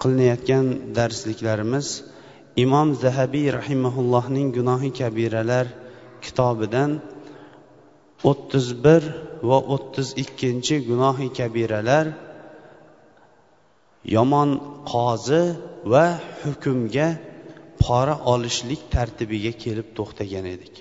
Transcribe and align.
qilinayotgan 0.00 0.66
darsliklarimiz 0.98 1.86
imom 2.64 2.88
zahabiy 3.04 3.46
rahimaullohning 3.58 4.48
gunohi 4.58 4.90
kabiralar 5.00 5.66
kitobidan 6.24 6.90
o'ttiz 8.30 8.66
bir 8.84 9.02
va 9.48 9.58
o'ttiz 9.74 10.08
ikkinchi 10.22 10.74
gunohi 10.90 11.28
kabiralar 11.38 12.06
yomon 14.16 14.50
qozi 14.92 15.44
va 15.92 16.06
hukmga 16.42 17.08
pora 17.82 18.14
olishlik 18.32 18.82
tartibiga 18.94 19.52
kelib 19.62 19.88
to'xtagan 19.98 20.46
edik. 20.54 20.74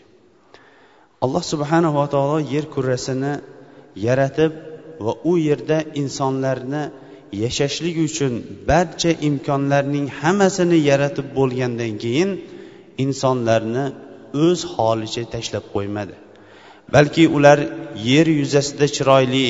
Alloh 1.23 1.43
subhanava 1.53 2.03
taolo 2.13 2.37
yer 2.53 2.65
kurrasini 2.75 3.33
yaratib 4.07 4.53
va 5.05 5.13
u 5.31 5.33
yerda 5.47 5.77
insonlarni 6.01 6.83
yashashlik 7.43 7.97
uchun 8.07 8.33
barcha 8.69 9.11
imkonlarning 9.29 10.07
hammasini 10.19 10.77
yaratib 10.89 11.27
bo'lgandan 11.37 11.93
keyin 12.03 12.29
insonlarni 13.03 13.85
o'z 14.45 14.59
holicha 14.75 15.23
tashlab 15.33 15.65
qo'ymadi. 15.75 16.15
Balki 16.93 17.23
ular 17.37 17.59
yer 18.09 18.27
yuzasida 18.39 18.87
chiroyli 18.95 19.47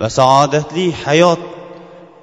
va 0.00 0.08
saodatli 0.18 0.86
hayot 1.04 1.42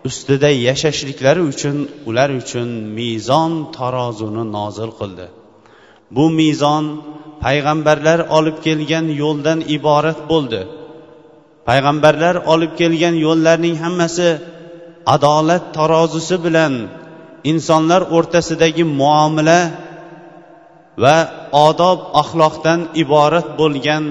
ustida 0.10 0.50
yashashliklari 0.68 1.42
uchun 1.52 1.78
ular 2.10 2.30
uchun 2.42 2.68
mezon 3.00 3.52
tarozuni 3.78 4.44
nozil 4.58 4.92
qildi. 5.00 5.28
Bu 6.16 6.26
mezon 6.40 6.86
payg'ambarlar 7.46 8.20
olib 8.38 8.58
kelgan 8.66 9.06
yo'ldan 9.22 9.60
iborat 9.76 10.20
bo'ldi. 10.32 10.62
Payg'ambarlar 11.68 12.36
olib 12.54 12.74
kelgan 12.82 13.16
yo'llarning 13.26 13.76
hammasi 13.84 14.28
adolat 15.16 15.64
tarozisi 15.78 16.36
bilan 16.46 16.74
insonlar 17.52 18.02
o'rtasidagi 18.16 18.84
muomala 19.00 19.62
va 21.04 21.18
odob 21.68 22.00
axloqdan 22.22 22.80
iborat 23.04 23.48
bo'lgan 23.60 24.04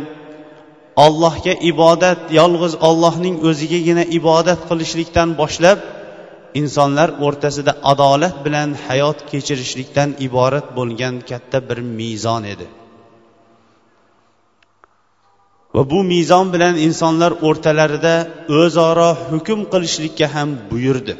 allohga 1.04 1.54
ibodat 1.70 2.20
yolg'iz 2.40 2.74
ollohning 2.88 3.36
o'zigagina 3.48 4.04
ibodat 4.18 4.60
qilishlikdan 4.68 5.28
boshlab 5.40 5.78
insonlar 6.60 7.08
o'rtasida 7.26 7.72
adolat 7.92 8.36
bilan 8.46 8.68
hayot 8.86 9.18
kechirishlikdan 9.30 10.10
iborat 10.26 10.66
bo'lgan 10.78 11.14
katta 11.30 11.58
bir 11.68 11.78
mezon 11.98 12.42
edi. 12.54 12.66
Va 15.76 15.82
bu 15.92 16.00
mezon 16.12 16.46
bilan 16.54 16.74
insonlar 16.86 17.32
o'rtalarida 17.48 18.14
o'zaro 18.60 19.10
hukm 19.30 19.60
qilishlikka 19.72 20.26
ham 20.34 20.48
buyurdi. 20.70 21.14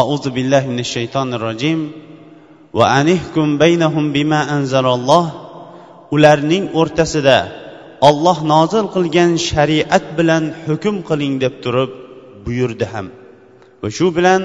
Auzu 0.00 0.28
billahi 0.36 0.66
minash 0.72 0.90
shaytonir 0.96 1.40
rojim 1.48 1.80
va 2.78 2.84
anihkum 3.00 3.48
baynahum 3.62 4.06
bima 4.16 4.40
anzalalloh. 4.56 5.26
Ularning 6.14 6.64
o'rtasida 6.80 7.38
olloh 8.08 8.38
nozil 8.52 8.86
qilgan 8.94 9.30
shariat 9.48 10.04
bilan 10.18 10.44
hukm 10.66 10.96
qiling 11.08 11.34
deb 11.44 11.54
turib 11.64 11.90
buyurdi 12.46 12.86
ham. 12.92 13.06
Va 13.82 13.88
shu 13.96 14.06
bilan 14.18 14.42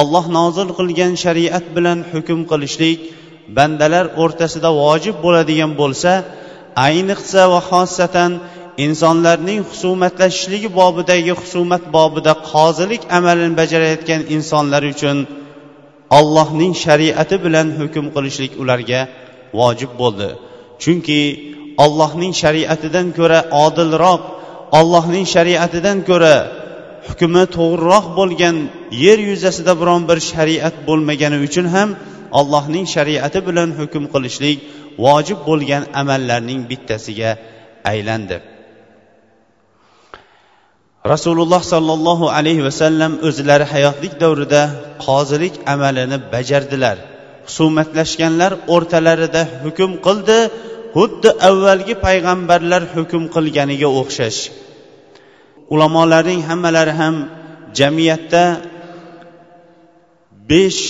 olloh 0.00 0.24
nozil 0.38 0.68
qilgan 0.78 1.12
shariat 1.24 1.66
bilan 1.76 1.98
hukm 2.12 2.40
qilishlik 2.50 2.98
bandalar 3.56 4.04
o'rtasida 4.22 4.70
vojib 4.82 5.16
bo'ladigan 5.24 5.72
bo'lsa 5.80 6.12
ayniqsa 6.86 7.42
va 7.52 7.60
xosatan 7.70 8.32
insonlarning 8.86 9.60
husumatlashishligi 9.70 10.68
bobidagi 10.80 11.32
husumat 11.40 11.84
bobida 11.96 12.32
qozilik 12.50 13.02
amalini 13.18 13.54
bajarayotgan 13.60 14.20
insonlar 14.34 14.82
uchun 14.94 15.16
allohning 16.18 16.72
shariati 16.84 17.36
bilan 17.44 17.66
hukm 17.80 18.06
qilishlik 18.14 18.52
ularga 18.62 19.00
vojib 19.60 19.92
bo'ldi. 20.00 20.28
Chunki 20.82 21.20
allohning 21.84 22.32
shariatidan 22.42 23.06
ko'ra 23.18 23.40
odilroq 23.64 24.22
allohning 24.78 25.26
shariatidan 25.34 25.98
ko'ra 26.10 26.34
hukmi 27.08 27.44
to'g'riroq 27.56 28.06
bo'lgan 28.18 28.56
yer 29.04 29.18
yuzasida 29.30 29.72
biron 29.80 30.02
bir 30.10 30.18
shariat 30.32 30.74
bo'lmagani 30.88 31.38
uchun 31.46 31.66
ham 31.74 31.88
allohning 32.40 32.86
shariati 32.94 33.38
bilan 33.48 33.68
hukm 33.80 34.04
qilishlik 34.14 34.58
vojib 35.04 35.38
bo'lgan 35.48 35.82
amallarning 36.00 36.60
bittasiga 36.70 37.30
aylandi. 37.92 38.36
Rasululloh 41.12 41.62
sollallohu 41.72 42.26
alayhi 42.38 42.64
vasallam 42.68 43.12
o'zlari 43.28 43.64
hayotlik 43.72 44.14
davrida 44.22 44.62
qozilik 45.06 45.54
amalini 45.74 46.18
bajardilar. 46.34 46.96
Husumatlashganlar 47.46 48.52
o'rtalarida 48.74 49.42
hukm 49.64 49.90
qildi 50.06 50.38
xuddi 50.96 51.30
avvalgi 51.48 51.94
payg'ambarlar 52.06 52.82
hukm 52.94 53.22
qilganiga 53.34 53.88
o'xshash. 54.00 54.40
Ulamolarning 55.74 56.40
hammalari 56.48 56.94
ham 57.00 57.14
jamiyatda 57.78 58.44
besh 60.50 60.82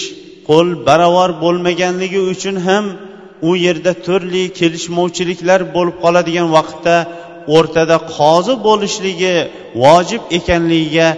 qo'l 0.49 0.69
barobar 0.87 1.31
bo'lmaganligi 1.45 2.21
uchun 2.33 2.57
ham 2.67 2.85
u 3.49 3.51
yerda 3.65 3.93
turli 4.07 4.45
kelishmovchiliklar 4.59 5.61
bo'lib 5.77 5.97
qoladigan 6.05 6.49
vaqtda 6.57 6.97
o'rtada 7.57 7.97
qozi 8.17 8.55
bo'lishligi 8.67 9.37
vojib 9.85 10.23
ekanligiga 10.39 11.09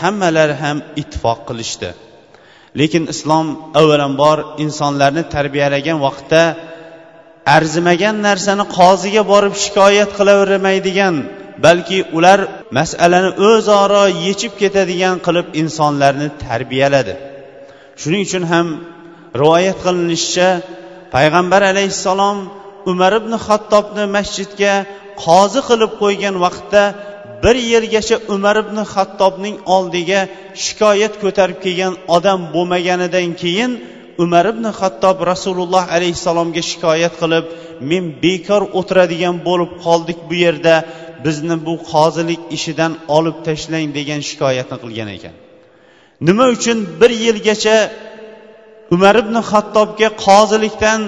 hammalari 0.00 0.54
ham 0.62 0.78
ittifoq 1.00 1.38
qilishdi. 1.48 1.88
Lekin 2.80 3.04
islom 3.14 3.46
avvalambor 3.80 4.38
insonlarni 4.64 5.22
tarbiyalagan 5.34 5.98
vaqtda 6.06 6.42
arzimagan 7.56 8.16
narsani 8.28 8.64
qoziga 8.78 9.22
borib 9.32 9.54
shikoyat 9.64 10.10
qilavermaydigan 10.18 11.14
balki 11.66 11.98
ular 12.16 12.38
masalani 12.78 13.30
o'zaro 13.48 14.04
yechib 14.26 14.52
ketadigan 14.60 15.16
qilib 15.26 15.46
insonlarni 15.62 16.28
tarbiyaladi. 16.44 17.14
Shuning 18.00 18.22
uchun 18.28 18.44
ham 18.52 18.66
rivoyat 19.40 19.78
qilinishicha 19.84 20.48
payg'ambar 21.14 21.62
alayhissalom 21.72 22.38
umar 22.90 23.12
ibn 23.20 23.32
xattobni 23.46 24.04
masjidga 24.16 24.74
qozi 25.24 25.60
qilib 25.68 25.92
qo'ygan 26.02 26.36
vaqtda 26.44 26.82
bir 27.44 27.56
yilgacha 27.72 28.16
umar 28.34 28.56
ibn 28.64 28.78
xattobning 28.94 29.56
oldiga 29.76 30.20
shikoyat 30.64 31.14
ko'tarib 31.22 31.58
kelgan 31.64 31.94
odam 32.16 32.40
bo'lmaganidan 32.54 33.28
keyin 33.42 33.70
umar 34.24 34.44
ibn 34.52 34.64
xattob 34.80 35.16
rasululloh 35.32 35.84
alayhissalomga 35.96 36.62
shikoyat 36.70 37.14
qilib 37.22 37.46
men 37.90 38.04
bekor 38.24 38.62
o'tiradigan 38.78 39.36
bo'lib 39.48 39.72
qoldik 39.84 40.18
bu 40.28 40.34
yerda 40.44 40.74
bizni 41.24 41.56
bu 41.66 41.74
qozilik 41.92 42.42
ishidan 42.56 42.92
olib 43.16 43.36
tashlang 43.46 43.88
degan 43.98 44.20
shikoyatni 44.28 44.76
qilgan 44.82 45.08
ekan. 45.16 45.34
Nima 46.28 46.46
uchun 46.56 46.78
bir 47.00 47.10
yilgacha 47.24 47.76
umar 48.94 49.14
ibn 49.22 49.36
xattobga 49.50 50.08
qozilikdan 50.24 51.00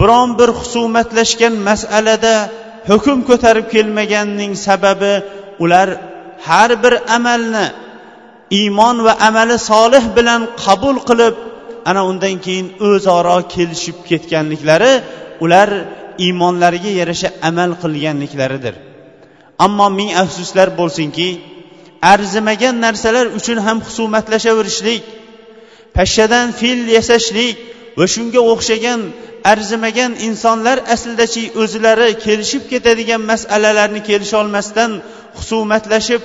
biron 0.00 0.30
bir 0.38 0.50
husumatlashgan 0.58 1.54
masalada 1.68 2.34
hukm 2.90 3.18
ko'tarib 3.28 3.66
kelmaganining 3.74 4.52
sababi 4.66 5.14
ular 5.64 5.88
har 6.46 6.70
bir 6.82 6.94
amalni 7.16 7.66
iymon 8.60 8.96
va 9.06 9.12
amali 9.28 9.56
solih 9.70 10.04
bilan 10.16 10.40
qabul 10.64 10.96
qilib 11.08 11.34
ana 11.90 12.02
undan 12.10 12.36
keyin 12.44 12.66
o'zaro 12.88 13.38
kelishib 13.54 13.96
ketganliklari 14.08 14.92
ular 15.44 15.68
iymonlariga 16.24 16.92
yarasha 17.00 17.28
amal 17.48 17.70
qilganliklaridir. 17.82 18.74
Ammo 19.66 19.86
ming 19.98 20.10
afsuslar 20.22 20.68
bo'lsinki 20.80 21.28
arzimagan 22.12 22.74
narsalar 22.84 23.26
uchun 23.38 23.58
ham 23.66 23.78
husumatlashaverishlik 23.86 25.02
pashshadan 25.96 26.46
fil 26.60 26.80
yasashlik 26.96 27.56
va 27.98 28.04
shunga 28.14 28.40
o'xshagan 28.52 29.00
arzimagan 29.52 30.12
insonlar 30.28 30.76
aslidachi 30.94 31.42
o'zlari 31.62 32.08
kelishib 32.24 32.62
ketadigan 32.72 33.22
masalalarni 33.32 34.00
kelisholmasdan 34.08 34.90
husumatlashib 35.38 36.22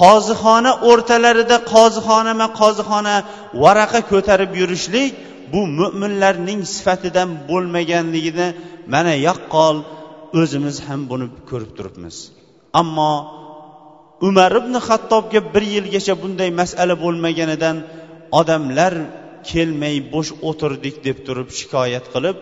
qozixona 0.00 0.72
o'rtalarida 0.90 1.56
qozixonama 1.72 2.46
qozixona 2.60 3.16
varaqa 3.62 4.00
ko'tarib 4.10 4.52
yurishlik 4.60 5.10
bu 5.52 5.60
mo'minlarning 5.78 6.60
sifatidan 6.74 7.28
bo'lmaganligini 7.50 8.48
mana 8.94 9.14
yaqqol 9.28 9.76
o'zimiz 10.40 10.76
ham 10.86 11.00
buni 11.10 11.26
ko'rib 11.50 11.70
turibmiz. 11.78 12.16
Ammo 12.80 13.12
umar 14.28 14.52
ibn 14.60 14.74
hattobga 14.86 15.40
bir 15.54 15.64
yilgacha 15.74 16.14
bunday 16.22 16.50
masala 16.60 16.94
bo'lmaganidan 17.04 17.76
odamlar 18.40 18.94
kelmay 19.50 19.96
bo'sh 20.14 20.30
o'tirdik 20.48 20.96
deb 21.06 21.18
turib 21.26 21.48
shikoyat 21.58 22.06
qilib 22.14 22.36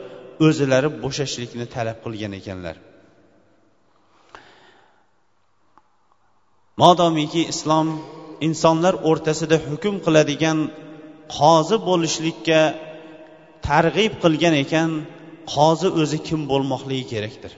o'zilari 0.46 0.88
bo'shashlikni 1.04 1.66
talab 1.74 1.98
qilgan 2.04 2.32
ekanlar. 2.40 2.76
Modomiki 6.82 7.42
islom 7.52 7.88
insonlar 8.48 8.94
o'rtasida 9.10 9.56
hukm 9.68 9.94
qiladigan 10.06 10.58
qozi 11.38 11.76
bo'lishlikka 11.88 12.60
targ'ib 13.68 14.12
qilgan 14.22 14.54
ekan 14.64 14.90
qozi 15.54 15.88
o'zi 16.00 16.18
kim 16.28 16.40
bo'lmoqligi 16.50 17.06
kerakdir. 17.12 17.52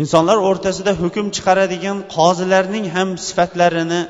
Insonlar 0.00 0.38
o'rtasida 0.48 0.92
hukm 1.02 1.26
chiqaradigan 1.36 1.98
qozilarning 2.16 2.86
ham 2.96 3.08
sifatlarini 3.26 4.00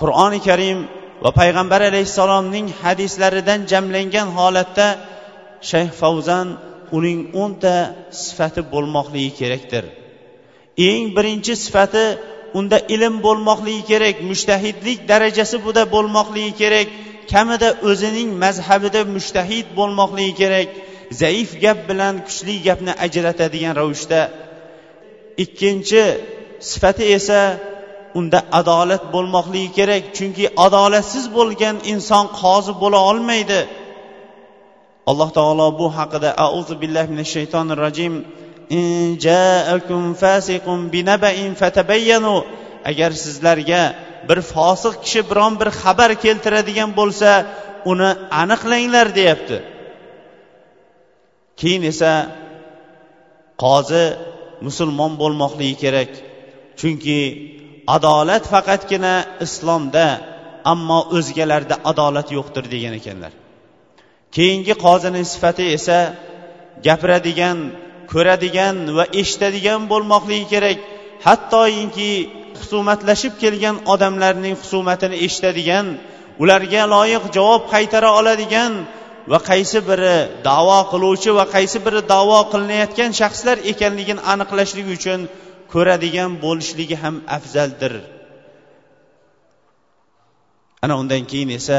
qur'oni 0.00 0.40
karim 0.48 0.78
va 1.24 1.30
payg'ambar 1.40 1.80
alayhissalomning 1.90 2.66
hadislaridan 2.82 3.60
jamlangan 3.72 4.28
holatda 4.38 4.86
shayx 5.70 5.90
favzan 6.00 6.46
uning 6.96 7.20
o'nta 7.42 7.74
sifati 8.22 8.60
bo'lmoqligi 8.74 9.32
kerakdir. 9.40 9.84
Eng 10.88 11.04
birinchi 11.16 11.52
sifati 11.64 12.04
unda 12.58 12.78
ilm 12.94 13.14
bo'lmoqligi 13.26 13.82
kerak 13.90 14.16
mushtahidlik 14.30 14.98
darajasi 15.10 15.56
buda 15.66 15.82
bo'lmoqligi 15.94 16.52
kerak 16.62 16.88
kamida 17.32 17.68
o'zining 17.88 18.30
mazhabida 18.44 19.00
mushtahid 19.16 19.66
bo'lmoqligi 19.78 20.34
kerak 20.42 20.68
zaif 21.22 21.50
gap 21.64 21.78
bilan 21.90 22.14
kuchli 22.26 22.54
gapni 22.66 22.92
ajratadigan 23.04 23.74
ravishda. 23.80 24.20
Ikkinchi 25.44 26.02
sifati 26.70 27.04
esa 27.18 27.40
unda 28.18 28.38
adolat 28.60 29.02
bo'lmoqligi 29.14 29.70
kerak. 29.78 30.02
Chunki 30.16 30.44
adolatsiz 30.66 31.26
bo'lgan 31.36 31.76
inson 31.92 32.24
qozi 32.40 32.72
bo'la 32.82 33.00
olmaydi. 33.10 33.60
Alloh 35.10 35.30
taolo 35.38 35.66
bu 35.80 35.86
haqida 35.98 36.30
auzu 36.46 36.74
billahi 36.82 37.08
minash 37.12 37.32
shaytonir 37.36 37.78
rojim 37.86 38.14
agar 42.90 43.10
sizlarga 43.24 43.82
bir 44.28 44.38
fosiq 44.52 44.94
kishi 45.04 45.20
biron 45.30 45.52
bir 45.60 45.68
xabar 45.82 46.10
keltiradigan 46.24 46.90
bo'lsa 47.00 47.30
uni 47.92 48.10
aniqlanglar 48.42 49.06
deyapti. 49.18 49.56
Keyin 51.60 51.82
esa 51.92 52.12
qozi 53.64 54.04
musulmon 54.66 55.12
bo'lmoqligi 55.22 55.76
kerak. 55.84 56.10
Chunki 56.80 57.18
adolat 57.96 58.44
faqatgina 58.52 59.14
islomda 59.46 60.06
ammo 60.72 61.00
o'zgalarda 61.16 61.76
adolat 61.90 62.28
yo'qdir 62.36 62.64
degan 62.74 62.94
ekanlar. 63.00 63.32
Keyingi 64.36 64.74
qozining 64.84 65.26
sifati 65.32 65.64
esa 65.76 65.98
gapiradigan 66.86 67.58
ko'radigan 68.12 68.76
va 68.96 69.04
eshitadigan 69.20 69.80
bo'lmoqligi 69.92 70.46
kerak. 70.54 70.78
Hattoyinki 71.26 72.10
husumatlashib 72.60 73.34
kelgan 73.42 73.76
odamlarning 73.92 74.54
husumatini 74.62 75.16
eshitadigan 75.26 75.86
ularga 76.42 76.82
loyiq 76.94 77.24
javob 77.36 77.62
qaytara 77.74 78.10
oladigan 78.20 78.72
va 79.32 79.38
qaysi 79.50 79.78
biri 79.88 80.16
davo 80.48 80.78
qiluvchi 80.92 81.30
va 81.38 81.44
qaysi 81.54 81.78
biri 81.86 82.00
davo 82.14 82.38
qilinayotgan 82.52 83.10
shaxslar 83.20 83.56
ekanligini 83.72 84.22
aniqlashlik 84.32 84.86
uchun 84.96 85.20
ko'radigan 85.72 86.30
bo'lishligi 86.44 86.96
ham 87.02 87.16
afzaldir. 87.36 87.94
Ana 90.84 90.94
undan 91.02 91.22
keyin 91.30 91.50
esa 91.58 91.78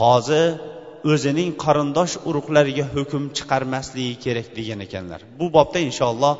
qozi 0.00 0.44
o'zining 1.12 1.50
qarindosh 1.64 2.14
urug'lariga 2.28 2.84
hukm 2.94 3.22
chiqarmasligi 3.36 4.14
kerak 4.24 4.48
degan 4.58 4.80
ekanlar. 4.86 5.20
Bu 5.38 5.46
bobda 5.56 5.78
inshaalloh 5.88 6.34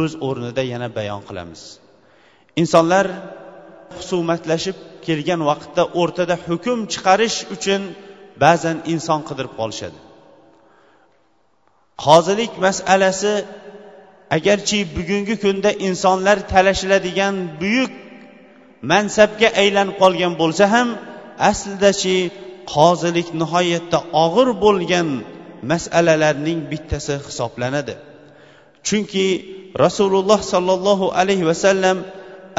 o'z 0.00 0.12
o'rnida 0.26 0.62
yana 0.72 0.88
bayon 0.98 1.22
qilamiz. 1.28 1.62
Insonlar 2.62 3.06
husumatlashib 3.96 4.76
kelgan 5.06 5.40
vaqtda 5.50 5.82
o'rtada 6.00 6.36
hukm 6.46 6.78
chiqarish 6.92 7.38
uchun 7.54 7.82
ba'zan 8.44 8.76
inson 8.92 9.20
qidirib 9.28 9.52
qolishadi. 9.60 9.98
Qozilik 12.04 12.52
masalasi 12.66 13.32
agarchi 14.30 14.78
bugungi 14.96 15.34
kunda 15.44 15.70
insonlar 15.72 16.38
talashiladigan 16.52 17.34
buyuk 17.60 17.92
mansabga 18.90 19.48
aylanib 19.62 19.96
qolgan 20.02 20.32
bo'lsa 20.42 20.64
ham 20.74 20.88
aslidachi 21.50 22.16
qozilik 22.74 23.28
nihoyatda 23.40 23.98
og'ir 24.24 24.48
bo'lgan 24.64 25.08
masalalarning 25.70 26.60
bittasi 26.72 27.14
hisoblanadi. 27.26 27.94
Chunki 28.86 29.26
rasululloh 29.84 30.40
sollallohu 30.52 31.06
alayhi 31.20 31.44
vasallam 31.50 31.98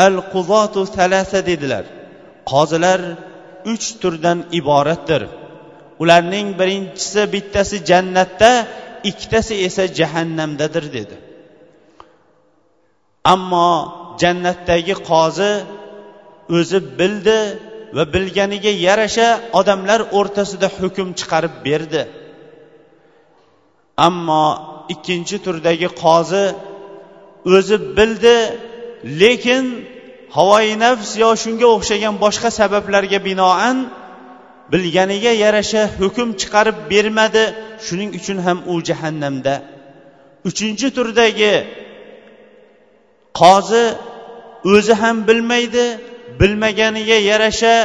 al 0.05 0.15
quzotu 0.33 0.81
talasa 0.97 1.39
dedilar. 1.49 1.85
Qozilar 2.51 2.99
uch 3.73 3.85
turdan 4.01 4.39
iboratdir. 4.59 5.21
Ularning 6.03 6.47
birinchisi 6.59 7.21
bittasi 7.33 7.77
jannatda 7.89 8.51
ikkitasi 9.09 9.53
esa 9.67 9.83
jahannamdadir 9.99 10.85
dedi. 10.97 11.15
Ammo 13.33 13.69
jannatdagi 14.21 14.95
qozi 15.09 15.51
o'zi 16.57 16.79
bildi 16.99 17.39
va 17.95 18.03
bilganiga 18.13 18.71
yarasha 18.87 19.27
odamlar 19.59 19.99
o'rtasida 20.19 20.67
hukm 20.79 21.07
chiqarib 21.19 21.55
berdi. 21.67 22.01
Ammo 24.07 24.45
ikkinchi 24.93 25.37
turdagi 25.45 25.89
qozi 26.03 26.45
o'zi 27.55 27.77
bildi 27.97 28.35
lekin 29.21 29.63
havoyi 30.35 30.75
nafs 30.85 31.09
yo 31.23 31.29
shunga 31.43 31.67
o'xshagan 31.75 32.15
boshqa 32.23 32.49
sabablarga 32.59 33.19
binoan 33.27 33.77
bilganiga 34.71 35.31
yarasha 35.43 35.81
hukm 35.99 36.29
chiqarib 36.41 36.77
bermadi. 36.91 37.43
Shuning 37.85 38.11
uchun 38.19 38.37
ham 38.45 38.57
u 38.71 38.75
jahannamda. 38.89 39.53
Uchinchi 40.49 40.87
turdagi 40.97 41.53
qozi 43.41 43.85
o'zi 44.73 44.93
ham 45.01 45.17
bilmaydi 45.27 45.85
bilmaganiga 46.39 47.17
yarasha 47.29 47.75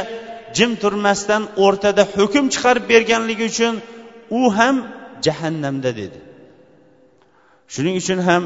jim 0.57 0.71
turmasdan 0.81 1.43
o'rtada 1.65 2.03
hukm 2.15 2.45
chiqarib 2.53 2.85
berganligi 2.93 3.45
uchun 3.51 3.73
u 4.39 4.41
ham 4.57 4.75
jahannamda 5.25 5.91
dedi. 6.01 6.19
Shuning 7.73 7.95
uchun 8.01 8.19
ham 8.29 8.43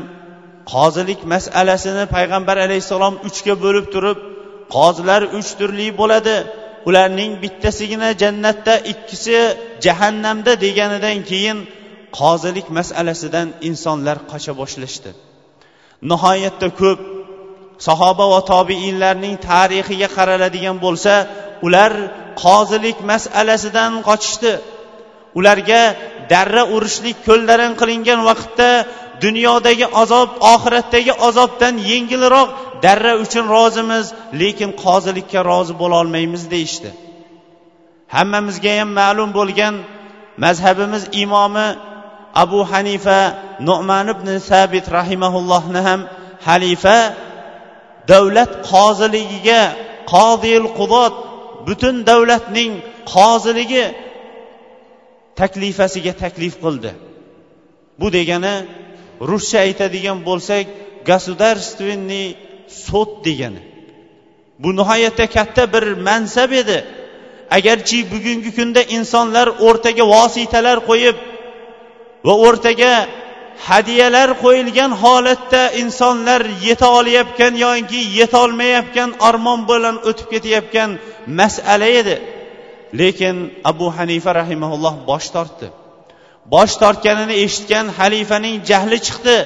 qozilik 0.74 1.20
masalasini 1.34 2.06
payg'ambar 2.16 2.58
alayhissalom 2.66 3.16
uchga 3.28 3.54
bo'lib 3.64 3.86
turib 3.94 4.18
qozilar 4.76 5.22
uch 5.38 5.50
turli 5.60 5.88
bo'ladi. 6.02 6.38
Ularning 6.90 7.32
bittasigina 7.44 8.10
jannatda 8.22 8.74
ikkisi 8.94 9.38
jahannamda 9.86 10.52
deganidan 10.66 11.18
keyin 11.30 11.58
qozilik 12.20 12.68
masalasidan 12.78 13.48
insonlar 13.70 14.18
qocha 14.32 14.54
boshlashdi. 14.62 15.12
Nihoyatda 16.12 16.68
ko'p 16.82 17.00
sahoba 17.88 18.26
va 18.34 18.40
tobiinlarning 18.54 19.36
tarixiga 19.50 20.10
qaraladigan 20.18 20.78
bo'lsa 20.86 21.14
ular 21.66 21.92
qozilik 22.44 22.98
masalasidan 23.12 23.92
qochishdi. 24.08 24.54
Ularga 25.40 25.82
darra 26.32 26.64
urishlik 26.76 27.18
ko'llarin 27.28 27.74
qilingan 27.80 28.20
vaqtda 28.30 28.70
dunyodagi 29.24 29.86
azob 30.02 30.30
oxiratdagi 30.54 31.14
azobdan 31.28 31.76
yengilroq 31.92 32.50
darra 32.86 33.14
uchun 33.24 33.46
rozimiz 33.56 34.06
lekin 34.42 34.70
qozilikka 34.84 35.40
rozi 35.50 35.74
bo'lolmaymiz 35.82 36.44
deyishdi. 36.54 36.90
Hammamizga 38.16 38.74
ham 38.80 38.90
ma'lum 39.02 39.30
bo'lgan 39.38 39.76
mazhabimiz 40.44 41.04
imomi 41.24 41.68
abu 42.44 42.60
hanifa 42.72 43.20
nu'man 43.70 44.08
ibn 44.16 44.28
sabit 44.50 44.86
rahimaullohni 44.98 45.82
ham 45.88 46.02
halifa 46.48 46.98
davlat 48.12 48.52
qoziligiga 48.72 49.62
qodil 50.14 50.66
qudot 50.80 51.16
butun 51.68 51.96
davlatning 52.10 52.72
qoziligi 53.14 53.86
taklifasiga 55.40 56.14
taklif 56.24 56.56
qildi. 56.64 56.92
Bu 58.00 58.08
degani 58.18 58.56
ruscha 59.30 59.58
aytadigan 59.68 60.18
bo'lsak 60.30 60.66
государственный 61.10 62.28
sud 62.86 63.12
degani. 63.28 63.62
Bu 64.62 64.70
nihoyatda 64.80 65.26
katta 65.38 65.64
bir 65.74 65.86
mansab 66.08 66.52
edi. 66.62 66.78
Agarchi 67.58 67.98
bugungi 68.14 68.52
kunda 68.58 68.82
insonlar 68.98 69.48
o'rtaga 69.68 70.04
vositalar 70.16 70.78
qo'yib 70.90 71.18
va 72.26 72.34
o'rtaga 72.48 72.94
hadyalar 73.68 74.30
qo'yilgan 74.44 74.92
holatda 75.04 75.62
insonlar 75.82 76.42
yeta 76.68 76.88
olayotgan 77.00 77.54
yoki 77.66 78.02
yetolmayotgan 78.20 79.10
armon 79.30 79.60
bilan 79.70 79.96
o'tib 80.10 80.28
ketayotgan 80.34 80.90
masala 81.40 81.88
edi. 82.02 82.16
Lekin 83.00 83.36
abu 83.72 83.88
hanifa 83.98 84.32
rahimaulloh 84.42 84.96
bosh 85.10 85.28
tortdi. 85.36 85.68
Bosh 86.54 86.74
tortganini 86.82 87.36
eshitgan 87.46 87.86
xalifaning 88.00 88.56
jahli 88.70 88.98
chiqdi 89.08 89.38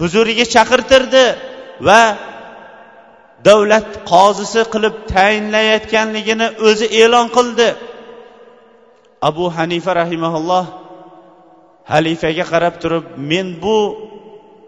huzuriga 0.00 0.44
chaqirtirdi 0.54 1.24
va 1.86 2.02
davlat 3.48 3.88
qozisi 4.12 4.62
qilib 4.72 4.94
tayinlayotganligini 5.14 6.48
o'zi 6.68 6.86
e'lon 7.02 7.26
qildi. 7.36 7.68
Abu 9.28 9.44
hanifa 9.56 9.90
rahimaulloh 10.02 10.64
xalifaga 11.92 12.44
qarab 12.52 12.74
turib 12.82 13.04
men 13.30 13.46
bu 13.62 13.78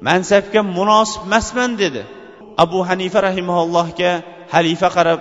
mansabga 0.09 0.61
munosib 0.77 1.23
emasman 1.29 1.71
dedi. 1.83 2.03
Abu 2.65 2.79
hanifa 2.89 3.19
rahimaullohga 3.29 4.13
xalifa 4.53 4.89
qarab 4.97 5.21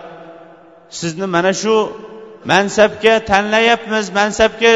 sizni 0.99 1.27
mana 1.35 1.53
shu 1.61 1.75
mansabga 2.51 3.13
tanlayapmiz 3.31 4.05
mansabga 4.19 4.73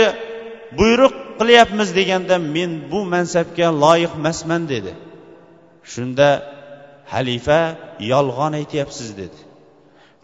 buyruq 0.79 1.13
qilyapmiz 1.39 1.89
deganda 1.99 2.35
men 2.55 2.71
bu 2.91 2.99
mansabga 3.13 3.67
loyiq 3.83 4.13
emasman 4.19 4.61
dedi. 4.73 4.91
Shunda 5.91 6.29
xalifa 7.13 7.59
yolg'on 8.11 8.53
aytyapsiz 8.61 9.09
dedi. 9.21 9.39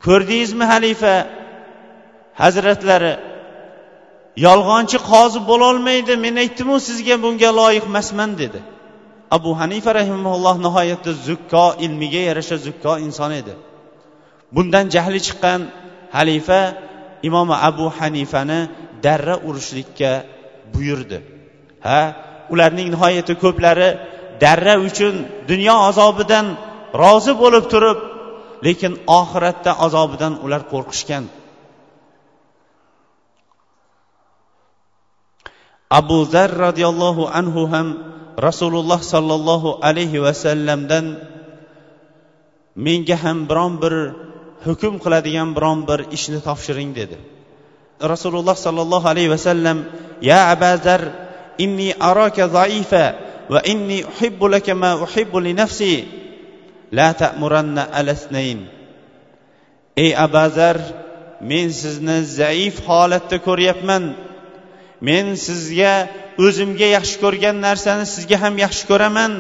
Ko'rdingizmi 0.06 0.66
xalifa 0.74 1.14
hazratlari? 2.42 3.14
Yolg'onchi 4.46 4.98
qozi 5.12 5.40
bo'lolmaydi 5.50 6.14
men 6.26 6.36
aytdimu 6.44 6.76
sizga 6.88 7.16
bunga 7.24 7.50
loyiq 7.60 7.86
emasman 7.92 8.32
dedi. 8.42 8.60
Abu 9.38 9.52
hanifa 9.60 9.92
rahimulloh 10.00 10.56
nihoyatda 10.66 11.12
zukko 11.28 11.66
ilmiga 11.86 12.22
yarasha 12.30 12.58
zukko 12.66 12.94
inson 13.06 13.32
edi. 13.42 13.54
Bundan 14.56 14.86
jahli 14.96 15.20
chiqqan 15.28 15.62
halifa 16.18 16.62
imom 17.28 17.50
abu 17.70 17.86
hanifani 17.98 18.60
darra 19.06 19.36
urishlikka 19.48 20.12
buyurdi. 20.74 21.18
Ha 21.88 22.02
ularning 22.54 22.88
nihoyatda 22.94 23.34
ko'plari 23.44 23.90
darra 24.44 24.74
uchun 24.88 25.16
dunyo 25.50 25.76
azobidan 25.90 26.46
rozi 27.02 27.34
bo'lib 27.42 27.66
turib 27.74 28.00
lekin 28.66 28.94
oxiratda 29.20 29.72
azobidan 29.86 30.34
ular 30.46 30.62
qo'rqishgan. 30.72 31.24
Abu 35.90 36.26
zar 36.26 36.52
roziyallohu 36.52 37.32
anhu 37.32 37.68
ham 37.72 37.88
rasululloh 38.38 39.00
sollallohu 39.00 39.80
alayhi 39.82 40.20
vasallamdan 40.20 41.06
menga 42.76 43.16
ham 43.16 43.48
biron 43.50 43.80
bir 43.82 43.96
hukm 44.68 45.00
qiladigan 45.04 45.56
biron 45.58 45.80
bir 45.90 46.00
ishni 46.12 46.40
topshiring 46.48 46.92
dedi. 47.00 47.18
Rasululloh 48.14 48.56
sollallohu 48.66 49.08
alayhi 49.08 49.32
vasallam 49.36 49.78
ya 50.22 50.52
abazar 50.54 51.02
inni 51.58 51.90
araka 52.10 52.46
zaifa 52.58 53.06
va 53.50 53.60
inni 53.74 54.04
uhibbu 54.12 54.46
laka 54.54 54.76
ma 54.76 54.92
uhibbu 55.06 55.38
li 55.46 55.54
nafsi 55.62 56.06
la 56.92 57.10
ta'muranna 57.22 57.90
alasnayn 58.00 58.60
ey 60.04 60.12
abazar 60.26 60.78
men 61.50 61.72
sizni 61.82 62.18
zaif 62.40 62.76
holatda 62.88 63.38
ko'ryapman. 63.48 64.04
Men 65.02 65.26
sizga 65.48 65.94
o'zimga 66.46 66.88
yaxshi 66.98 67.18
ko'rgan 67.24 67.56
narsani 67.68 68.06
sizga 68.16 68.38
ham 68.44 68.56
yaxshi 68.66 68.84
ko'raman. 68.92 69.34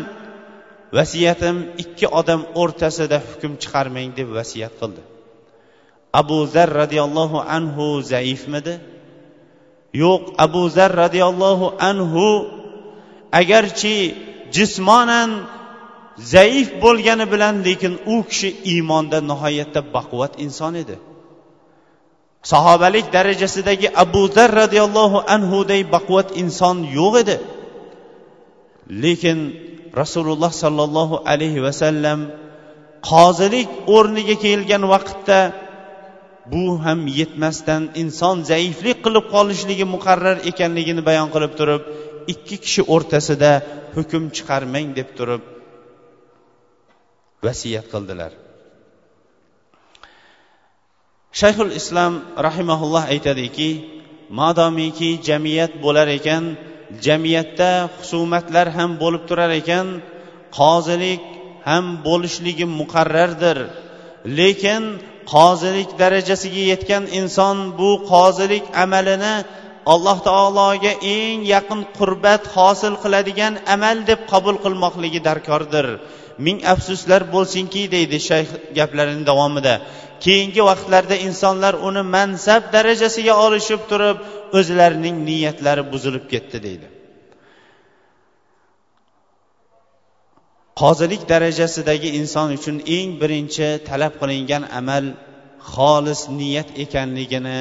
Vasiyatim 0.98 1.58
ikki 1.84 2.08
odam 2.20 2.42
o'rtasida 2.62 3.18
hukm 3.28 3.54
chiqarmang 3.62 4.12
deb 4.20 4.30
vasiyat 4.38 4.74
qildi. 4.82 5.02
Abu 6.22 6.38
zar 6.54 6.70
roziyallohu 6.82 7.40
anhu 7.58 7.86
zaifmidi? 8.14 8.76
Yo'q 10.04 10.24
abu 10.46 10.62
zar 10.78 10.92
roziyallohu 11.04 11.68
anhu 11.90 12.26
agarchi 13.42 13.96
jismonan 14.56 15.30
zaif 16.34 16.68
bo'lgani 16.84 17.26
bilan 17.34 17.56
lekin 17.68 17.94
u 18.14 18.16
kishi 18.30 18.50
iymonda 18.72 19.18
nihoyatda 19.30 19.82
baquvvat 19.96 20.34
inson 20.46 20.74
edi. 20.84 20.96
Sahobalik 22.44 23.06
darajasidagi 23.16 23.88
abu 24.04 24.28
zar 24.36 24.50
roziyallohu 24.62 25.24
anhuday 25.36 25.82
baquvvat 25.94 26.30
inson 26.42 26.78
yo'q 26.98 27.14
edi. 27.24 27.38
Lekin 29.04 29.38
rasululloh 30.02 30.52
sollallohu 30.64 31.16
alayhi 31.32 31.64
vasallam 31.68 32.20
qozilik 33.10 33.70
o'rniga 33.96 34.36
kelgan 34.46 34.84
vaqtda 34.94 35.40
bu 36.52 36.66
ham 36.86 37.00
yetmasdan 37.20 37.84
inson 38.02 38.36
zaiflik 38.52 38.98
qilib 39.06 39.26
qolishligi 39.36 39.86
muqarrar 39.96 40.38
ekanligini 40.52 41.02
bayon 41.10 41.30
qilib 41.36 41.54
turib 41.60 41.82
ikki 42.34 42.58
kishi 42.64 42.82
o'rtasida 42.94 43.52
hukm 43.96 44.24
chiqarmang 44.36 44.88
deb 45.00 45.10
turib 45.18 45.42
vasiyat 47.46 47.88
qildilar. 47.94 48.32
Shayxul 51.40 51.72
islom 51.80 52.14
rahimaulloh 52.48 53.04
aytadiki 53.14 53.70
madomiki 54.40 55.10
jamiyat 55.28 55.72
bo'lar 55.84 56.08
ekan 56.18 56.44
jamiyatda 57.06 57.72
husumatlar 57.98 58.68
ham 58.78 58.92
bo'lib 59.02 59.24
turar 59.30 59.52
ekan 59.62 59.88
qozilik 60.60 61.24
ham 61.68 61.86
bo'lishligi 62.08 62.66
muqarrardir. 62.80 63.58
Lekin 64.40 64.84
qozilik 65.34 65.90
darajasiga 66.02 66.64
yetgan 66.72 67.04
inson 67.20 67.58
bu 67.80 67.90
qozilik 68.12 68.66
amalini 68.84 69.36
alloh 69.94 70.18
taologa 70.30 70.94
eng 71.18 71.40
yaqin 71.54 71.82
qurbat 71.98 72.44
hosil 72.56 72.94
qiladigan 73.04 73.54
amal 73.76 73.98
deb 74.10 74.20
qabul 74.32 74.56
qilmoqligi 74.66 75.20
darkordir. 75.28 75.88
Ming 76.46 76.58
afsuslar 76.74 77.22
bo'lsinki 77.36 77.82
deydi 77.96 78.18
shayx 78.30 78.50
gaplarini 78.78 79.24
davomida. 79.30 79.76
Keyingi 80.26 80.62
vaqtlarda 80.70 81.16
insonlar 81.28 81.74
uni 81.88 82.04
mansab 82.16 82.62
darajasiga 82.76 83.34
olishib 83.46 83.82
turib 83.92 84.18
o'zlarining 84.60 85.18
niyatlari 85.30 85.84
buzilib 85.94 86.26
ketdi 86.34 86.58
deydi. 86.68 86.88
Qozilik 90.82 91.22
darajasidagi 91.34 92.10
inson 92.20 92.48
uchun 92.58 92.76
eng 92.98 93.10
birinchi 93.22 93.68
talab 93.90 94.14
qilingan 94.22 94.64
amal 94.80 95.06
xolis 95.74 96.22
niyat 96.40 96.70
ekanligini 96.84 97.60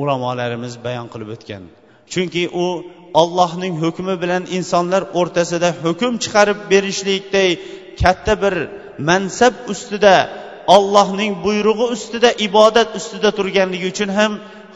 ulamolarimiz 0.00 0.74
bayon 0.86 1.06
qilib 1.12 1.30
o'tgan. 1.36 1.62
Chunki 2.12 2.44
u 2.64 2.66
ollohning 3.22 3.74
hukmi 3.82 4.14
bilan 4.22 4.42
insonlar 4.58 5.02
o'rtasida 5.20 5.68
hukm 5.84 6.12
chiqarib 6.24 6.58
berishlikday 6.72 7.50
katta 8.02 8.34
bir 8.42 8.54
mansab 9.08 9.54
ustida 9.72 10.14
ollohning 10.76 11.32
buyrug'i 11.44 11.86
ustida 11.94 12.30
ibodat 12.46 12.88
ustida 12.98 13.30
turganligi 13.38 13.86
uchun 13.92 14.10
ham 14.18 14.32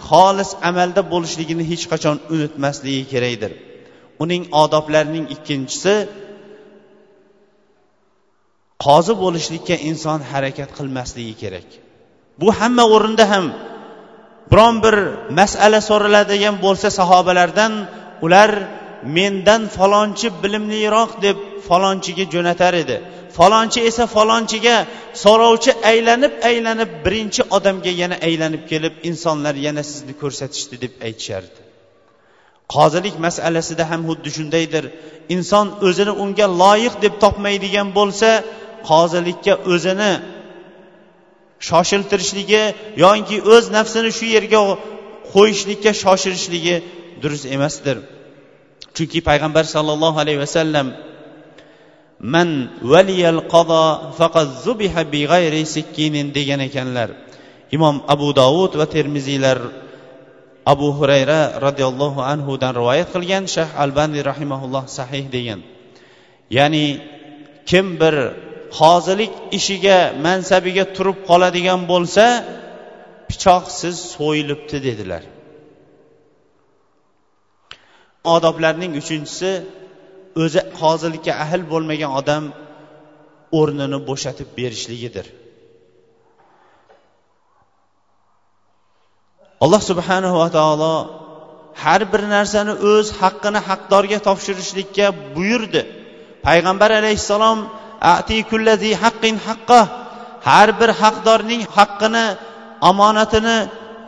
xolis 0.08 0.50
amalda 0.68 1.02
bo'lishligini 1.12 1.64
hech 1.70 1.84
qachon 1.92 2.16
unutmasligi 2.34 3.04
kerakdir. 3.12 3.52
Uning 4.22 4.42
odoblarining 4.62 5.26
ikkinchisi 5.34 5.94
qozi 8.84 9.14
bo'lishlikka 9.22 9.76
inson 9.90 10.20
harakat 10.30 10.70
qilmasligi 10.78 11.34
kerak. 11.42 11.68
Bu 12.40 12.48
hamma 12.58 12.84
o'rinda 12.94 13.24
ham 13.32 13.46
biron 14.50 14.76
bir 14.84 14.96
masala 15.38 15.80
so'raladigan 15.90 16.56
bo'lsa 16.64 16.88
sahobalardan 16.98 17.72
ular 18.24 18.50
mendan 19.16 19.62
falonchi 19.76 20.28
bilimliroq 20.42 21.10
deb 21.26 21.36
falonchiga 21.68 22.24
jo'natar 22.34 22.74
edi. 22.82 22.96
Falonchi 23.38 23.80
esa 23.90 24.04
falonchiga 24.16 24.76
so'rovchi 25.24 25.72
aylanib 25.90 26.32
aylanib 26.50 26.90
birinchi 27.04 27.42
odamga 27.56 27.92
yana 28.02 28.16
aylanib 28.28 28.62
kelib 28.70 28.94
insonlar 29.08 29.54
yana 29.66 29.82
sizni 29.90 30.14
ko'rsatishdi 30.22 30.76
deb 30.84 30.92
aytishardi. 31.06 31.60
Qozilik 32.74 33.16
masalasida 33.26 33.84
ham 33.90 34.00
xuddi 34.08 34.30
shundaydir. 34.36 34.84
Inson 35.34 35.66
o'zini 35.86 36.12
unga 36.22 36.46
loyiq 36.62 36.94
deb 37.04 37.14
topmaydigan 37.24 37.88
bo'lsa 37.98 38.28
qozilikka 38.90 39.54
o'zini 39.72 40.12
shoshiltirishligi 41.68 42.62
yoki 43.04 43.36
o'z 43.54 43.64
nafsini 43.76 44.10
shu 44.18 44.26
yerga 44.36 44.60
qo'yishlikka 45.34 45.90
shoshilishligi 46.02 46.76
durust 47.22 47.46
emasdir. 47.56 47.96
Chunki 48.96 49.20
payg'ambar 49.28 49.64
sollallohu 49.74 50.18
alayhi 50.22 50.40
vasallam 50.44 50.86
man 52.34 52.48
valiyal 52.92 53.40
qado 53.54 53.82
faqat 54.18 54.48
zubiha 54.64 55.02
bi 55.12 55.20
g'ayri 55.32 55.62
sikkinin 55.74 56.26
degan 56.36 56.60
ekanlar. 56.68 57.08
Imom 57.76 57.96
abu 58.14 58.28
dovud 58.40 58.72
va 58.80 58.86
termiziylar 58.96 59.58
abu 60.72 60.88
hurayra 60.98 61.40
roziyallohu 61.66 62.20
anhudan 62.32 62.72
rivoyat 62.80 63.08
qilgan 63.14 63.44
shayx 63.54 63.70
albani 63.82 64.20
rahimaulloh 64.30 64.84
sahih 64.98 65.24
degan. 65.36 65.60
Ya'ni 66.56 66.86
kim 67.70 67.86
bir 68.00 68.14
qozilik 68.78 69.32
ishiga 69.58 69.98
mansabiga 70.26 70.84
turib 70.96 71.18
qoladigan 71.28 71.80
bo'lsa 71.92 72.24
pichoqsiz 73.28 73.96
so'yilibdi 74.14 74.78
dedilar. 74.88 75.22
Odoblarning 78.34 78.92
uchinchisi 79.00 79.50
o'zi 80.42 80.60
qozilikka 80.80 81.32
ahil 81.44 81.62
bo'lmagan 81.72 82.10
odam 82.20 82.44
o'rnini 83.58 83.98
bo'shatib 84.08 84.48
berishligidir. 84.58 85.26
Alloh 89.64 89.82
subhanahu 89.90 90.36
va 90.42 90.48
taolo 90.58 90.94
har 91.84 92.00
bir 92.12 92.22
narsani 92.34 92.72
o'z 92.92 93.06
haqqini 93.20 93.60
haqdorga 93.68 94.18
topshirishlikka 94.28 95.06
buyurdi. 95.36 95.82
Payg'ambar 96.46 96.90
alayhissalom 97.00 97.58
haqqin 99.04 99.36
haqqa. 99.46 99.80
Har 100.48 100.68
bir 100.80 100.90
haqdorning 101.02 101.62
haqqini 101.76 102.26
omonatini 102.90 103.56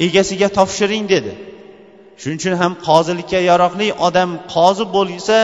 egasiga 0.06 0.48
topshiring 0.58 1.04
dedi. 1.14 1.32
Shuning 2.20 2.38
uchun 2.40 2.54
ham 2.62 2.72
qozilikka 2.88 3.40
yaroqli 3.50 3.88
odam 4.06 4.30
qozi 4.54 4.84
bo'lsa 4.96 5.38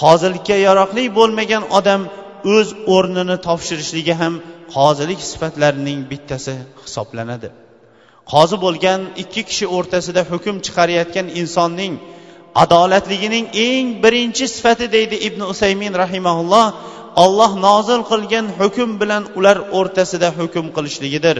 qozilikka 0.00 0.56
yaroqli 0.66 1.04
bo'lmagan 1.18 1.62
odam 1.78 2.00
o'z 2.54 2.68
o'rnini 2.94 3.36
topshirishligi 3.46 4.14
ham 4.22 4.34
qozilik 4.76 5.20
sifatlarining 5.30 6.00
bittasi 6.10 6.54
hisoblanadi. 6.84 7.48
Qozi 8.32 8.56
bo'lgan 8.64 9.00
ikki 9.22 9.42
kishi 9.48 9.66
o'rtasida 9.76 10.22
hukm 10.30 10.56
chiqarayotgan 10.66 11.26
insonning 11.40 11.92
adolatligining 12.62 13.46
eng 13.66 13.86
birinchi 14.04 14.44
sifati 14.54 14.86
deydi 14.96 15.16
ibn 15.28 15.40
usaymin 15.52 15.92
rahimaulloh 16.02 16.66
olloh 17.24 17.52
nozil 17.66 18.00
qilgan 18.10 18.46
hukm 18.58 18.90
bilan 19.00 19.22
ular 19.38 19.58
o'rtasida 19.78 20.28
hukm 20.38 20.66
qilishligidir. 20.76 21.36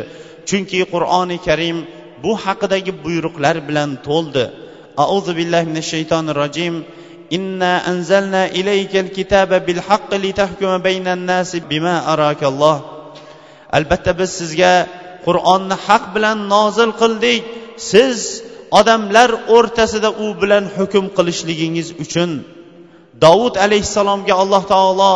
Chunki 0.49 0.81
qur'oni 0.93 1.39
karim 1.47 1.79
bu 2.24 2.32
haqidagi 2.44 2.92
buyruqlar 3.04 3.56
bilan 3.68 3.90
to'ldi 4.08 4.44
auzu 5.06 5.32
billahi 5.40 5.66
minash 5.72 5.90
shaytonir 5.94 6.36
rojim 6.44 6.76
إنا 7.38 7.74
أنزلنا 7.92 8.42
إليك 8.58 8.94
الكتاب 8.96 9.66
بالحق 9.66 10.12
لتحكم 10.24 10.72
بين 10.88 11.08
الناس 11.08 11.52
بما 11.70 12.14
أراك 12.14 12.44
الله 12.52 12.78
albatta 13.78 14.14
biz 14.20 14.30
sizga 14.40 14.74
qur'onni 15.26 15.76
haq 15.88 16.04
bilan 16.16 16.38
nozil 16.54 16.92
qildik 17.02 17.42
siz 17.92 18.18
odamlar 18.80 19.30
o'rtasida 19.56 20.10
u 20.26 20.28
bilan 20.42 20.66
hukm 20.78 21.06
qilishligingiz 21.18 21.88
uchun 22.04 22.32
dovud 23.26 23.56
alayhissalomga 23.66 24.34
alloh 24.42 24.64
taolo 24.74 25.14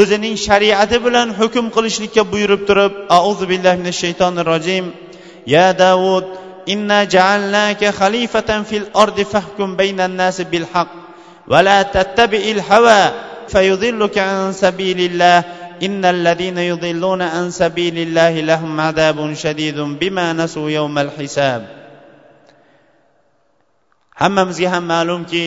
o'zining 0.00 0.36
shariati 0.46 0.96
bilan 1.06 1.28
hukm 1.40 1.66
qilishlikka 1.76 2.22
buyurib 2.32 2.62
turib 2.68 2.92
auzu 3.18 3.44
billahi 3.52 3.76
minash 3.82 3.98
shaytonir 4.04 4.46
rojim 4.52 4.84
ya 5.46 5.72
davud 5.72 6.24
inna 6.66 7.04
ja'alnaka 7.14 7.94
khalifatan 8.00 8.64
fil 8.64 8.86
ardi 8.94 9.24
fahkum 9.24 9.76
baynan 9.80 10.16
nasi 10.20 10.44
bil 10.44 10.66
haqq 10.72 10.90
va 11.50 11.58
la 11.62 11.78
tattabi'il 11.84 12.62
hawa 12.68 13.00
fayudilluka 13.52 14.22
an 14.22 14.52
sabilillah 14.52 15.62
إن 15.82 16.04
الذين 16.04 16.58
يضلون 16.58 17.22
عن 17.22 17.50
سبيل 17.50 17.98
الله 17.98 18.40
لهم 18.40 18.80
عذاب 18.80 19.34
شديد 19.34 19.78
بما 19.98 20.32
نسوا 20.32 20.70
يوم 20.70 20.98
الحساب 20.98 21.82
hammamizga 24.22 24.68
ham 24.74 24.84
ma'lumki 24.94 25.46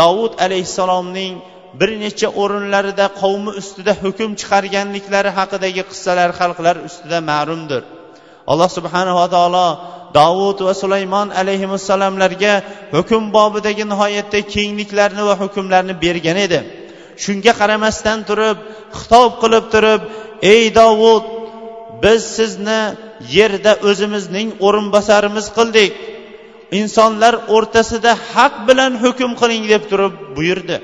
dovud 0.00 0.32
alayhissalomning 0.44 1.34
bir 1.80 1.90
necha 2.02 2.28
o'rinlarida 2.42 3.06
qavmi 3.22 3.50
ustida 3.60 3.92
hukm 4.02 4.30
chiqarganliklari 4.40 5.30
haqidagi 5.38 5.82
qissalar 5.90 6.30
xalqlar 6.40 6.76
ustida 6.88 7.18
ma'lumdir 7.30 7.82
Alloh 8.51 8.69
subhanava 8.77 9.25
taolo 9.35 9.67
dovud 10.17 10.57
va 10.67 10.73
sulaymon 10.81 11.27
alayhissalomlarga 11.41 12.53
hukm 12.95 13.23
bobidagi 13.37 13.83
nihoyatda 13.91 14.39
kengliklarni 14.53 15.23
va 15.29 15.35
hukmlarni 15.41 15.93
bergan 16.03 16.37
edi. 16.45 16.59
Shunga 17.23 17.53
qaramasdan 17.61 18.19
turib 18.29 18.57
xitob 18.99 19.31
qilib 19.41 19.65
turib 19.73 20.01
ey 20.53 20.63
dovud 20.79 21.25
biz 22.03 22.21
sizni 22.37 22.81
yerda 23.35 23.71
o'zimizning 23.89 24.49
o'rinbosarimiz 24.67 25.47
qildik. 25.57 25.91
Insonlar 26.79 27.33
o'rtasida 27.55 28.11
haq 28.33 28.53
bilan 28.67 28.91
hukm 29.03 29.31
qiling 29.41 29.63
deb 29.73 29.83
turib 29.91 30.13
buyurdi. 30.37 30.77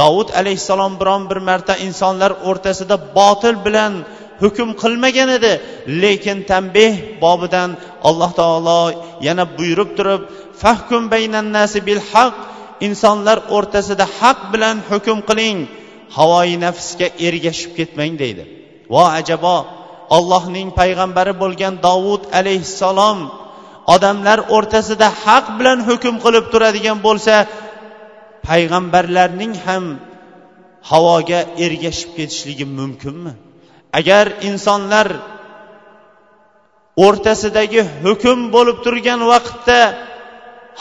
Dovud 0.00 0.28
alayhissalom 0.40 0.92
biron 1.00 1.22
bir 1.30 1.38
marta 1.48 1.74
insonlar 1.86 2.32
o'rtasida 2.48 2.96
botil 3.18 3.54
bilan 3.66 3.92
hukm 4.42 4.68
qilmagan 4.82 5.28
edi. 5.38 5.52
Lekin 6.02 6.38
tanbeh 6.50 6.94
bobidan 7.24 7.70
alloh 8.08 8.30
taolo 8.40 8.82
yana 9.26 9.44
buyurib 9.58 9.90
turib 9.98 10.22
fahkum 10.62 11.02
baynannasi 11.12 11.78
bil 11.88 12.00
haq 12.12 12.34
insonlar 12.86 13.38
o'rtasida 13.56 14.04
haq 14.18 14.38
bilan 14.52 14.76
hukm 14.90 15.18
qiling 15.28 15.58
havoyi 16.16 16.56
nafsga 16.66 17.06
ergashib 17.26 17.70
ketmang 17.78 18.14
deydi. 18.22 18.44
Vo 18.92 19.04
ajabo 19.20 19.56
allohning 20.16 20.68
payg'ambari 20.80 21.32
bo'lgan 21.42 21.74
dovud 21.86 22.22
alayhissalom 22.38 23.18
odamlar 23.94 24.38
o'rtasida 24.56 25.08
haq 25.24 25.46
bilan 25.58 25.78
hukm 25.88 26.14
qilib 26.24 26.44
turadigan 26.52 26.98
bo'lsa 27.06 27.34
payg'ambarlarning 28.48 29.52
ham 29.66 29.84
havoga 30.90 31.40
ergashib 31.64 32.10
ketishligi 32.18 32.66
mumkinmi? 32.78 33.32
Agar 33.92 34.26
insonlar 34.48 35.08
o'rtasidagi 37.06 37.82
hukm 38.04 38.38
bo'lib 38.54 38.78
turgan 38.84 39.20
vaqtda 39.32 39.80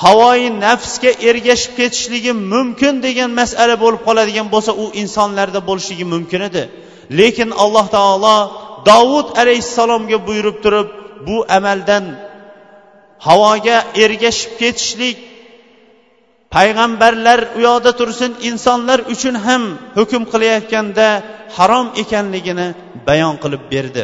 havoyi 0.04 0.50
nafsga 0.65 1.12
ergashib 1.30 1.74
ketishligi 1.80 2.34
mumkin 2.54 2.93
degan 3.06 3.30
masala 3.41 3.76
bo'lib 3.84 4.02
qoladigan 4.08 4.48
bo'lsa 4.54 4.72
u 4.84 4.86
insonlarda 5.02 5.60
bo'lishligi 5.70 6.06
mumkin 6.13 6.41
edi. 6.50 6.63
Lekin 7.20 7.50
alloh 7.63 7.86
taolo 7.96 8.38
dovud 8.89 9.28
alayhissalomga 9.41 10.17
buyurib 10.28 10.58
turib 10.63 10.88
bu 11.28 11.38
amaldan 11.58 12.06
havoga 13.28 13.78
ergashib 14.04 14.52
ketishlik 14.62 15.17
payg'ambarlar 16.56 17.39
u 17.58 17.60
yoqda 17.67 17.91
tursin 18.00 18.32
insonlar 18.50 19.00
uchun 19.13 19.36
ham 19.46 19.63
hukm 19.98 20.24
qilayotganda 20.32 21.08
harom 21.58 21.88
ekanligini 22.02 22.67
bayon 23.08 23.36
qilib 23.43 23.63
berdi. 23.74 24.04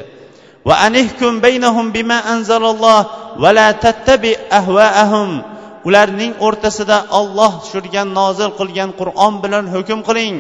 Va 0.68 0.76
anihkum 0.88 1.34
baynahum 1.46 1.88
bima 1.98 2.18
anzalalloh 2.34 3.02
va 3.44 3.50
la 3.58 3.68
tattabi 3.86 4.32
ahvaahum 4.60 5.30
ularning 5.88 6.34
o'rtasida 6.48 6.98
olloh 7.20 7.52
tushirgan 7.64 8.08
nozil 8.20 8.50
qilgan 8.60 8.90
qur'on 9.00 9.34
bilan 9.44 9.66
hukm 9.74 10.00
qiling. 10.08 10.36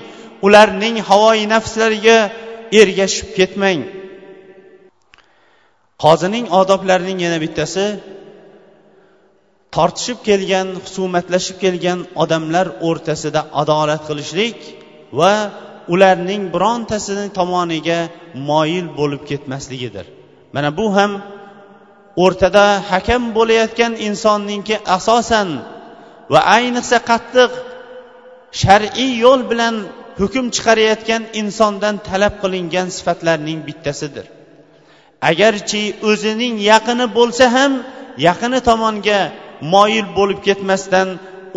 Ularning 0.45 0.95
havoyi 1.09 1.45
nafslariga 1.53 2.17
ergashib 2.81 3.27
ketmang. 3.37 3.81
Qozining 6.03 6.45
odoblarining 6.59 7.19
yana 7.25 7.37
bittasi 7.45 7.85
tortishib 9.75 10.19
kelgan 10.27 10.67
husumatlashib 10.83 11.57
kelgan 11.63 11.99
odamlar 12.23 12.67
o'rtasida 12.87 13.41
adolat 13.61 14.01
qilishlik 14.09 14.57
va 15.19 15.33
ularning 15.93 16.43
birontasini 16.53 17.25
tomoniga 17.37 17.99
moyil 18.49 18.87
bo'lib 18.99 19.23
ketmasligidir. 19.29 20.05
Mana 20.55 20.69
bu 20.77 20.85
ham 20.97 21.11
o'rtada 22.23 22.65
hakam 22.91 23.23
bo'layotgan 23.37 23.93
insonningki 24.07 24.75
asosan 24.97 25.49
va 26.33 26.39
ayniqsa 26.57 26.97
qattiq 27.09 27.51
shar'iy 28.61 29.11
yo'l 29.25 29.41
bilan 29.51 29.75
hukm 30.19 30.45
chiqarayotgan 30.55 31.23
insondan 31.41 31.95
talab 32.09 32.33
qilingan 32.43 32.87
sifatlarning 32.97 33.59
bittasidir. 33.67 34.25
Agarchi 35.29 35.83
o'zining 36.09 36.55
yaqini 36.71 37.05
bo'lsa 37.17 37.45
ham 37.55 37.71
yaqini 38.27 38.59
tomonga 38.69 39.19
moyil 39.73 40.07
bo'lib 40.17 40.39
ketmasdan 40.47 41.07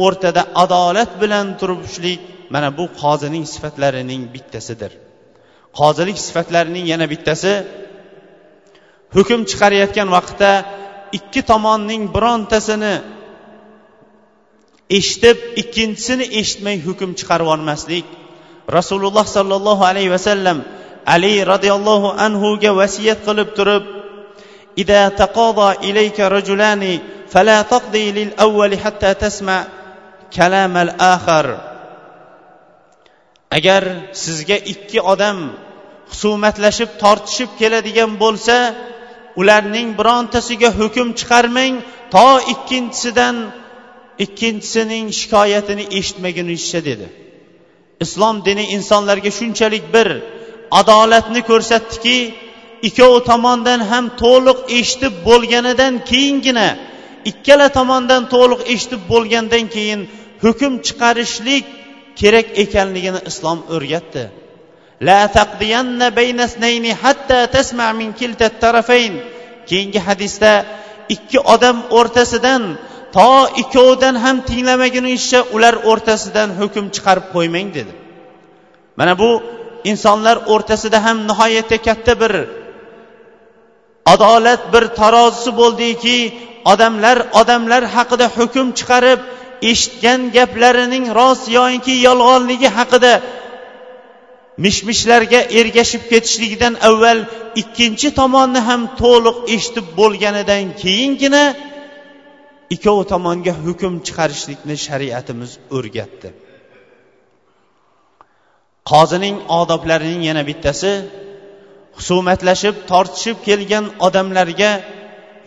o'rtada 0.04 0.42
adolat 0.62 1.10
bilan 1.22 1.46
turishlik 1.60 2.20
mana 2.53 2.69
bu 2.77 2.85
qozining 3.01 3.45
sifatlarining 3.53 4.21
bittasidir 4.33 4.91
qozilik 5.79 6.17
sifatlarining 6.27 6.85
yana 6.93 7.05
bittasi 7.13 7.53
hukm 9.15 9.41
chiqarayotgan 9.49 10.09
vaqtda 10.17 10.51
ikki 11.17 11.41
tomonning 11.51 12.03
birontasini 12.15 12.93
eshitib 14.97 15.37
ikkinchisini 15.61 16.25
eshitmay 16.39 16.77
hukm 16.87 17.09
chiqarib 17.19 17.45
yubormaslik 17.47 18.05
rasululloh 18.77 19.25
sollallohu 19.37 19.83
alayhi 19.91 20.11
vasallam 20.17 20.57
ali 21.15 21.33
roziyallohu 21.53 22.15
anhuga 22.25 22.71
vasiyat 22.81 23.19
qilib 23.27 23.49
turib 23.59 23.83
إذا 24.77 25.09
تقاضى 25.09 25.91
إليك 25.91 26.19
رجلان 26.19 26.99
فلا 27.29 27.61
تقضي 27.61 28.11
للأول 28.11 28.79
حتى 28.79 29.13
تسمع 29.13 29.63
كلام 30.35 30.77
الآخر 30.77 31.45
agar 33.50 33.82
sizga 34.12 34.56
ikki 34.72 35.00
odam 35.12 35.38
husumatlashib 36.10 36.90
tortishib 37.02 37.50
keladigan 37.60 38.12
bo'lsa 38.22 38.56
ularning 39.40 39.88
birontasiga 39.98 40.70
hukm 40.80 41.08
chiqarmang 41.18 41.74
to 42.14 42.28
ikkinchisidan 42.52 43.36
ikkinchisining 44.24 45.06
shikoyatini 45.18 45.84
eshitmagunicha 45.98 46.80
dedi. 46.88 47.06
Islom 48.04 48.36
dini 48.46 48.64
insonlarga 48.76 49.30
shunchalik 49.38 49.84
bir 49.94 50.08
adolatni 50.80 51.40
ko'rsatdiki 51.50 52.18
ikkovi 52.88 53.20
tomondan 53.30 53.80
ham 53.90 54.04
to'liq 54.22 54.58
eshitib 54.78 55.14
bo'lganidan 55.28 55.94
keyingina 56.10 56.68
ikkala 57.30 57.68
tomondan 57.78 58.22
to'liq 58.34 58.60
eshitib 58.74 59.02
bo'lgandan 59.12 59.64
keyin 59.74 60.00
hukm 60.44 60.72
chiqarishlik 60.86 61.64
kerak 62.20 62.46
ekanligini 62.62 63.20
islom 63.30 63.58
o'rgatdi. 63.74 64.24
La 65.08 65.20
taqdiyanna 65.38 66.08
baynasnayni 66.18 66.92
hatta 67.02 67.38
tasma 67.54 67.88
min 68.00 68.10
kilta 68.20 68.48
tarafayn. 68.62 69.14
Keyingi 69.68 70.00
hadisda 70.08 70.52
ikki 71.14 71.38
odam 71.54 71.76
o'rtasidan 71.98 72.62
to 73.16 73.30
ikkovidan 73.62 74.14
ham 74.24 74.36
tinglamagunicha 74.48 75.40
ular 75.54 75.74
o'rtasidan 75.90 76.48
hukm 76.60 76.84
chiqarib 76.94 77.26
qo'ymang 77.34 77.68
dedi. 77.78 77.92
Mana 78.98 79.14
bu 79.22 79.30
insonlar 79.90 80.36
o'rtasida 80.54 80.98
ham 81.06 81.18
nihoyatda 81.30 81.76
katta 81.86 82.12
bir 82.22 82.32
adolat 84.12 84.62
bir 84.72 84.84
tarozisi 85.00 85.50
bo'ldiki 85.60 86.16
odamlar 86.72 87.18
odamlar 87.40 87.82
haqida 87.96 88.26
hukm 88.36 88.66
chiqarib 88.78 89.20
eshitgan 89.70 90.20
gaplarining 90.36 91.06
rost 91.18 91.44
yoinki 91.56 91.94
yolg'onligi 92.06 92.68
haqida 92.78 93.12
mish 94.64 94.80
mishlarga 94.88 95.40
ergashib 95.60 96.02
ketishligidan 96.10 96.74
avval 96.88 97.18
ikkinchi 97.62 98.08
tomonni 98.20 98.60
ham 98.68 98.82
to'liq 99.02 99.36
eshitib 99.54 99.86
bo'lganidan 99.98 100.64
keyingina 100.82 101.44
ikkovi 102.74 103.04
tomonga 103.12 103.52
hukm 103.64 103.92
chiqarishlikni 104.06 104.76
shariatimiz 104.86 105.52
o'rgatdi. 105.76 106.28
Qozining 108.90 109.36
odoblarining 109.60 110.22
yana 110.30 110.42
bittasi 110.50 110.92
husumatlashib 111.96 112.74
tortishib 112.90 113.38
kelgan 113.48 113.84
odamlarga 114.06 114.72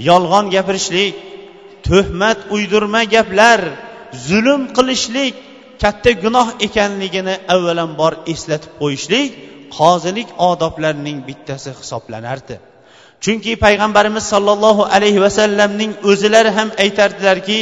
yolg'on 0.10 0.46
gapirishlik 0.56 1.16
tuhmat 1.88 2.40
uydirma 2.56 3.02
gaplar 3.16 3.60
zulm 4.28 4.62
qilishlik 4.78 5.36
katta 5.82 6.12
gunoh 6.24 6.48
ekanligini 6.68 7.36
avvalambor 7.54 8.14
eslatib 8.34 8.72
qo'yishlik 8.82 9.30
qozilik 9.78 10.30
odoblarining 10.50 11.20
bittasi 11.28 11.72
hisoblanardi. 11.80 12.56
Chunki 13.24 13.54
payg'ambarimiz 13.66 14.26
sollallohu 14.34 14.84
alayhi 14.96 15.24
vasallamning 15.26 15.92
o'zilari 16.10 16.52
ham 16.58 16.70
aytardilarki 16.84 17.62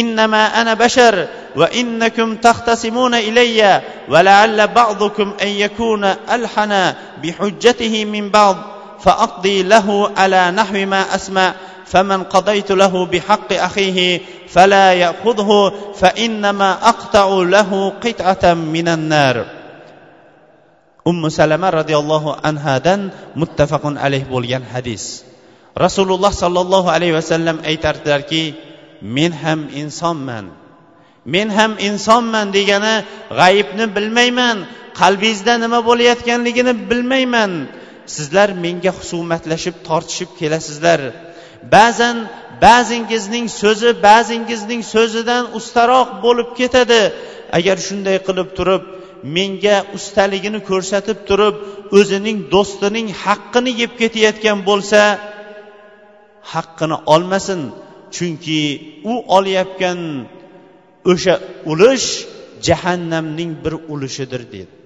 innama 0.00 0.42
ana 0.60 0.74
bashar 0.82 1.14
va 1.60 1.66
innakum 1.80 2.28
taxtasimuna 2.46 3.18
ilayya 3.28 3.72
va 4.12 4.20
la'alla 4.28 4.64
ba'dukum 4.78 5.28
an 5.44 5.50
yakuna 5.64 6.10
alhana 6.36 6.82
bi 7.22 7.28
hujjatihi 7.38 8.06
min 8.14 8.24
ba'd 8.36 8.56
fa 9.04 9.12
aqdi 9.26 9.56
lahu 9.72 10.06
ala 10.22 10.52
nahwi 10.58 10.84
ma 10.92 11.02
asma' 11.16 11.54
فمن 11.89 12.23
قضيت 12.23 12.71
له 12.71 13.05
بحق 13.05 13.53
أخيه 13.53 14.21
فلا 14.49 14.93
يأخذه 14.93 15.73
فإنما 15.95 16.71
أقطع 16.73 17.27
له 17.27 17.93
قطعة 18.03 18.53
من 18.53 18.87
النار 18.87 19.45
ummu 21.05 21.29
salama 21.29 21.69
roziyallohu 21.69 22.33
anhadan 22.41 23.13
muttafaqun 23.37 23.93
alayh 24.05 24.25
bo'lgan 24.25 24.65
hadis 24.73 25.21
rasululloh 25.77 26.33
sollallohu 26.33 26.89
alayhi 26.89 27.13
vasallam 27.13 27.61
aytardilarki 27.61 28.43
men 29.15 29.31
ham 29.43 29.69
insonman 29.81 30.45
men 31.33 31.47
ham 31.57 31.71
insonman 31.89 32.47
degani 32.57 32.95
g'ayibni 33.39 33.85
bilmayman 33.95 34.57
qalbingizda 35.01 35.53
nima 35.63 35.79
bo'layotganligini 35.89 36.73
bilmayman 36.89 37.51
sizlar 38.15 38.49
menga 38.65 38.91
husumatlashib 38.97 39.75
tortishib 39.87 40.29
kelasizlar 40.39 40.99
Ba'zan 41.74 42.16
ba'zingizning 42.66 43.46
so'zi 43.60 43.90
ba'zingizning 44.08 44.82
so'zidan 44.94 45.44
ustaroq 45.58 46.08
bo'lib 46.24 46.48
ketadi. 46.60 47.02
Agar 47.58 47.76
shunday 47.86 48.16
qilib 48.26 48.48
turib 48.58 48.82
menga 49.36 49.76
ustaligini 49.96 50.60
ko'rsatib 50.70 51.18
turib 51.28 51.54
o'zining 51.98 52.38
do'stining 52.54 53.06
haqqini 53.24 53.72
yeb 53.82 53.92
ketayotgan 54.00 54.58
bo'lsa 54.68 55.00
haqqini 56.52 56.96
olmasin. 57.14 57.60
Chunki 58.16 58.60
u 59.12 59.14
olayotgan 59.36 60.00
o'sha 61.12 61.34
ulush 61.72 62.08
jahannamning 62.66 63.50
bir 63.64 63.74
ulushidir 63.92 64.42
dedi. 64.54 64.79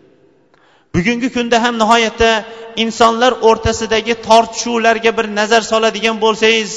Bugungi 0.94 1.28
kunda 1.37 1.57
ham 1.64 1.74
nihoyatda 1.83 2.30
insonlar 2.85 3.33
o'rtasidagi 3.48 4.14
tortishuvlarga 4.28 5.11
bir 5.18 5.26
nazar 5.38 5.62
soladigan 5.72 6.16
bo'lsangiz 6.24 6.72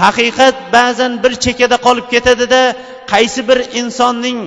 haqiqat 0.00 0.56
ba'zan 0.76 1.12
bir 1.22 1.32
chekkada 1.44 1.76
qolib 1.86 2.06
ketadida 2.14 2.62
qaysi 3.12 3.40
bir 3.48 3.58
insonning 3.80 4.38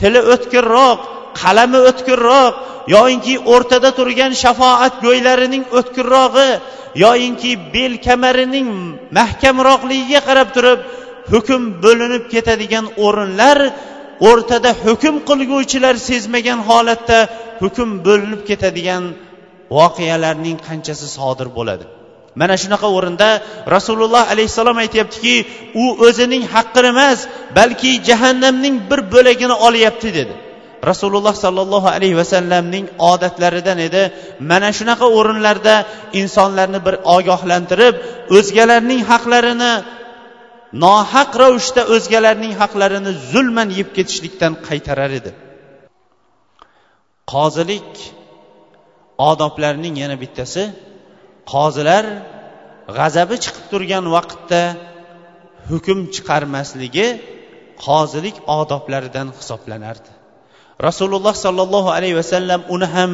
tili 0.00 0.20
o'tkirroq 0.34 1.00
qalami 1.42 1.80
o'tkirroq 1.90 2.54
yoyinki 2.96 3.34
o'rtada 3.52 3.90
turgan 3.98 4.32
shafoat 4.42 4.94
go'ylarining 5.06 5.64
o'tkirrog'i 5.78 6.50
yoyinki 7.04 7.52
bel 7.74 7.92
kamarining 8.06 8.68
mahkamroqligiga 9.18 10.20
qarab 10.28 10.48
turib 10.56 10.80
hukm 11.32 11.62
bo'linib 11.84 12.24
ketadigan 12.34 12.86
o'rinlar 13.06 13.58
o'rtada 14.28 14.70
hukm 14.84 15.14
qilguvchilar 15.28 15.94
sezmagan 16.08 16.60
holatda 16.68 17.18
hukm 17.64 17.90
bo'linib 18.06 18.42
ketadigan 18.48 19.04
voqealarning 19.78 20.58
qanchasi 20.68 21.06
sodir 21.18 21.48
bo'ladi? 21.58 21.86
Mana 22.40 22.54
shunaqa 22.62 22.88
o'rinda 22.96 23.28
rasululloh 23.76 24.24
alayhissalom 24.32 24.76
aytyaptiki 24.84 25.34
u 25.82 25.84
o'zining 26.06 26.44
haqqini 26.54 26.88
emas 26.94 27.18
balki 27.58 27.90
jahannamning 28.08 28.76
bir 28.90 29.00
bo'lagini 29.14 29.56
olyapti 29.66 30.08
dedi. 30.18 30.34
Rasululloh 30.90 31.34
sollallohu 31.44 31.88
alayhi 31.96 32.16
vasallamning 32.22 32.86
odatlaridan 33.12 33.78
edi. 33.88 34.02
Mana 34.50 34.70
shunaqa 34.78 35.06
o'rinlarda 35.18 35.74
insonlarni 36.20 36.80
bir 36.86 36.94
ogohlantirib 37.16 37.94
o'zgalarning 38.38 39.00
haqlarini 39.10 39.72
nohaq 40.84 41.30
ravishda 41.42 41.82
o'zgalarning 41.94 42.52
haqlarini 42.60 43.12
zulman 43.32 43.68
yeb 43.78 43.88
ketishlikdan 43.96 44.52
qaytarar 44.68 45.10
edi. 45.20 45.30
Qozilik 47.32 47.90
odoblarining 49.30 49.94
yana 50.02 50.16
bittasi 50.22 50.64
qozilar 51.52 52.04
g'azabi 52.96 53.36
chiqib 53.44 53.64
turgan 53.72 54.04
vaqtda 54.16 54.62
hukm 55.70 55.98
chiqarmasligi 56.14 57.08
qozilik 57.86 58.36
odoblaridan 58.58 59.28
hisoblanardi. 59.38 60.10
Rasululloh 60.86 61.34
sollallohu 61.44 61.90
alayhi 61.96 62.16
vasallam 62.20 62.60
uni 62.74 62.88
ham 62.94 63.12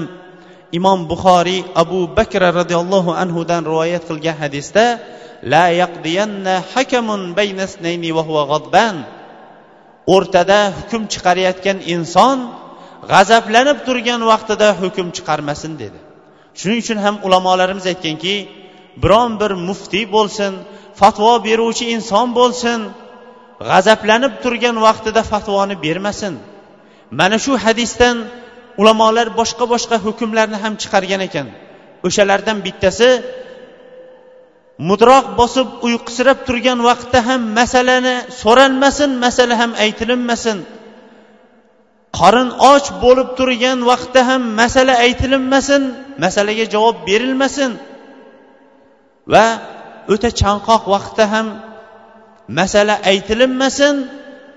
imom 0.79 1.01
buxoriy 1.11 1.61
abu 1.83 2.01
bakr 2.19 2.43
roziyallohu 2.61 3.11
anhudan 3.23 3.63
rivoyat 3.71 4.03
qilgan 4.11 4.37
hadisda 4.43 4.85
la 5.53 5.65
yaqdiyanna 5.83 6.55
hakamun 6.73 7.21
baynasnayni 7.39 8.11
va 8.17 8.23
huwa 8.29 8.43
g'adban 8.53 8.97
o'rtada 10.15 10.61
hukm 10.79 11.03
chiqarayotgan 11.13 11.79
inson 11.95 12.39
g'azablanib 13.11 13.79
turgan 13.87 14.21
vaqtida 14.31 14.69
hukm 14.81 15.07
chiqarmasin 15.17 15.73
dedi. 15.83 15.99
Shuning 16.61 16.81
uchun 16.85 16.99
ham 17.05 17.17
ulamolarimiz 17.27 17.85
aytganki 17.93 18.35
biron 19.03 19.31
bir 19.41 19.53
muftiy 19.69 20.05
bo'lsin 20.17 20.53
fatvo 21.01 21.33
beruvchi 21.47 21.85
inson 21.97 22.27
bo'lsin 22.39 22.79
g'azablanib 23.71 24.35
turgan 24.43 24.77
vaqtida 24.87 25.23
fatvoni 25.33 25.77
bermasin. 25.85 26.35
Mana 27.19 27.39
shu 27.45 27.53
hadisdan 27.65 28.17
ulamolar 28.81 29.29
boshqa 29.41 29.65
boshqa 29.73 29.97
hukmlarni 30.07 30.59
ham 30.65 30.73
chiqargan 30.83 31.21
ekan. 31.29 31.47
O'shalardan 32.07 32.59
bittasi 32.67 33.11
mudroq 34.89 35.27
bosib 35.41 35.69
uyqusirab 35.87 36.39
turgan 36.47 36.79
vaqtda 36.89 37.19
ham 37.29 37.41
masalani 37.59 38.15
so'ralmasin 38.43 39.11
masala 39.25 39.55
ham 39.61 39.73
aytilinmasin. 39.85 40.59
Qorin 42.19 42.49
och 42.73 42.87
bo'lib 43.03 43.29
turgan 43.39 43.79
vaqtda 43.91 44.21
ham 44.29 44.43
masala 44.61 44.95
aytilinmasin 45.05 45.83
masalaga 46.25 46.65
javob 46.75 46.97
berilmasin. 47.09 47.73
Va 49.33 49.47
o'ta 50.13 50.29
chanqoq 50.41 50.83
vaqtda 50.95 51.25
ham 51.33 51.47
masala 52.59 52.95
aytilinmasin 53.11 53.95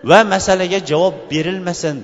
va 0.10 0.20
masalaga 0.34 0.80
javob 0.92 1.16
berilmasin. 1.32 1.98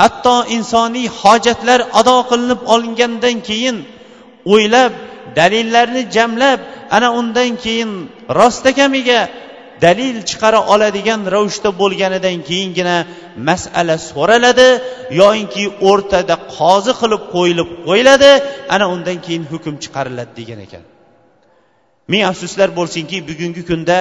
Hatto 0.00 0.36
insoniy 0.56 1.08
hojatlar 1.20 1.80
ado 2.00 2.16
qilinib 2.30 2.60
olingandan 2.74 3.36
keyin 3.48 3.76
o'ylab 4.52 4.92
dalillarni 5.38 6.02
jamlab 6.16 6.60
ana 6.96 7.08
undan 7.20 7.50
keyin 7.64 7.90
rostakamiga 8.38 9.20
dalil 9.84 10.16
chiqara 10.30 10.60
oladigan 10.72 11.20
ravishda 11.34 11.70
bo'lganidan 11.80 12.36
keyingina 12.48 12.96
masala 13.48 13.96
so'raladi 14.10 14.68
yoyinki 15.20 15.64
o'rtada 15.90 16.34
qozi 16.56 16.92
qilib 17.00 17.22
qo'yilib 17.34 17.68
qo'yiladi 17.86 18.30
ana 18.74 18.86
undan 18.94 19.18
keyin 19.26 19.44
hukm 19.52 19.74
chiqariladi 19.84 20.32
degan 20.40 20.60
ekan. 20.66 20.84
Ming 22.12 22.22
afsuslar 22.30 22.68
bo'lsinki 22.78 23.16
bugungi 23.28 23.62
kunda 23.70 23.96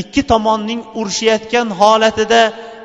ikki 0.00 0.22
tomonning 0.32 0.80
urushayotgan 0.98 1.66
holatida 1.80 2.40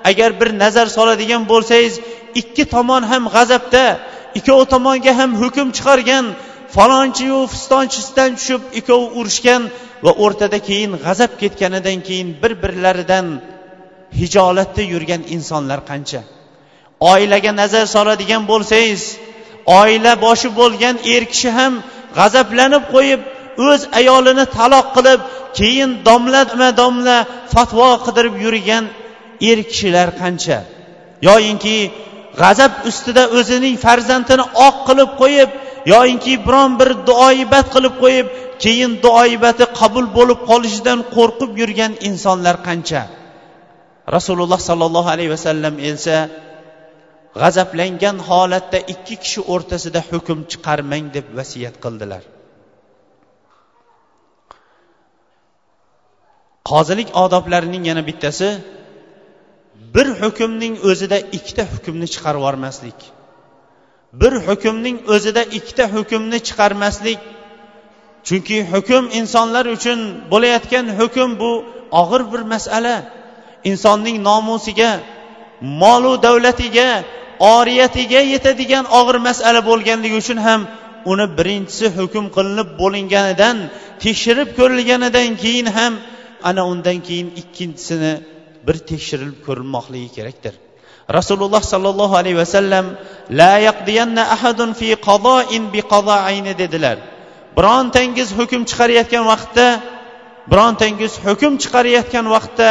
agar 0.10 0.30
bir 0.40 0.50
nazar 0.64 0.88
soladigan 0.98 1.44
bo'lsangiz 1.52 1.94
ikki 2.42 2.64
tomon 2.76 3.04
ham 3.12 3.24
g'azabda 3.36 3.86
ikkovi 4.40 4.66
tomonga 4.74 5.12
ham 5.20 5.32
hukm 5.42 5.68
chiqargan 5.78 6.26
falonchiyu 6.76 7.40
fistonchisidan 7.54 8.32
tushib 8.38 8.62
ikkovi 8.80 9.08
urushgan 9.20 9.62
va 10.06 10.12
o'rtada 10.24 10.60
keyin 10.70 10.92
g'azab 11.06 11.32
ketganidan 11.42 12.00
keyin 12.08 12.30
bir 12.42 12.52
birlaridan 12.64 13.26
hijolatda 14.20 14.84
yurgan 14.94 15.22
insonlar 15.36 15.80
qancha? 15.90 16.22
Oilaga 17.12 17.52
nazar 17.62 17.86
soladigan 17.96 18.44
bo'lsangiz 18.52 19.04
oila 19.80 20.12
boshi 20.26 20.50
bo'lgan 20.60 20.96
er 21.14 21.24
kishi 21.32 21.50
ham 21.58 21.74
g'azablanib 22.18 22.84
qo'yib 22.94 23.22
o'z 23.70 23.82
ayolini 24.00 24.46
taloq 24.58 24.88
qilib 24.96 25.22
keyin 25.60 25.92
domlama 26.08 26.70
domla 26.82 27.18
fatvo 27.54 27.90
qidirib 28.06 28.36
yurgan 28.46 28.84
er 29.50 29.60
kishilar 29.70 30.08
qancha? 30.22 30.58
Yoyinki 31.28 31.78
g'azab 32.42 32.74
ustida 32.90 33.24
o'zining 33.38 33.76
farzandini 33.86 34.46
oq 34.68 34.76
qilib 34.88 35.12
qo'yib 35.22 35.50
yoyinki 35.94 36.34
biron 36.48 36.72
bir 36.80 36.90
duoibat 37.10 37.68
qilib 37.76 37.96
qo'yib 38.04 38.28
keyin 38.64 38.92
duoibati 39.06 39.66
qabul 39.80 40.06
bo'lib 40.18 40.40
qolishidan 40.50 41.00
qo'rqib 41.16 41.52
yurgan 41.62 41.94
insonlar 42.10 42.56
qancha? 42.68 43.02
Rasululloh 44.16 44.60
sollallohu 44.70 45.10
alayhi 45.16 45.32
vasallam 45.36 45.76
esa 45.92 46.18
g'azablangan 47.42 48.18
holatda 48.30 48.80
ikki 48.94 49.16
kishi 49.24 49.40
o'rtasida 49.54 50.02
hukm 50.10 50.40
chiqarmang 50.52 51.06
deb 51.16 51.26
vasiyat 51.40 51.76
qildilar. 51.84 52.24
Qozilik 56.72 57.10
odoblarining 57.24 57.84
yana 57.90 58.04
bittasi 58.10 58.48
bir 59.96 60.08
hukmning 60.22 60.74
o'zida 60.90 61.18
ikkita 61.38 61.64
hukmni 61.74 62.08
chiqarib 62.14 62.42
yubormaslik. 62.42 63.00
Bir 64.22 64.34
hukmning 64.48 64.98
o'zida 65.14 65.44
ikkita 65.58 65.86
hukmni 65.96 66.40
chiqarmaslik. 66.48 67.20
Chunki 68.28 68.58
hukm 68.74 69.04
insonlar 69.20 69.66
uchun 69.76 70.00
bo'layotgan 70.32 70.86
hukm 71.00 71.30
bu 71.42 71.52
og'ir 72.02 72.22
bir 72.32 72.42
masala. 72.54 72.96
Insonning 73.72 74.18
nomusiga 74.30 74.92
molu 75.82 76.14
davlatiga 76.26 76.90
oriyatiga 77.40 78.22
yetadigan 78.34 78.86
og'ir 79.00 79.18
masala 79.28 79.60
bo'lganligi 79.70 80.16
uchun 80.24 80.40
ham 80.48 80.62
uni 81.12 81.26
birinchisi 81.38 81.86
hukm 81.98 82.26
qilinib 82.36 82.70
bo'linganidan 82.82 83.58
tekshirib 84.04 84.50
ko'rilganidan 84.60 85.30
keyin 85.44 85.68
ham 85.78 85.94
ana 86.50 86.62
undan 86.72 86.98
keyin 87.08 87.30
ikkinchisini 87.42 88.14
bir 88.68 88.78
tekshirilib 88.90 89.40
ko'rilmoqligi 89.48 90.10
kerakdir. 90.18 90.54
Rasululloh 91.18 91.62
sollallohu 91.62 92.16
alayhi 92.22 92.38
vasallam 92.44 92.86
la 93.30 93.54
yaqdiyanna 93.68 94.24
ahadun 94.36 94.74
fi 94.80 94.90
qadoin 95.08 95.64
bi 95.74 95.82
qadoayni 95.94 96.54
dedilar. 96.62 96.98
Birontangiz 97.58 98.30
hukm 98.40 98.62
chiqarayotgan 98.70 99.24
vaqtda 99.32 99.68
birontangiz 100.52 101.14
hukm 101.26 101.54
chiqarayotgan 101.64 102.26
vaqtda 102.36 102.70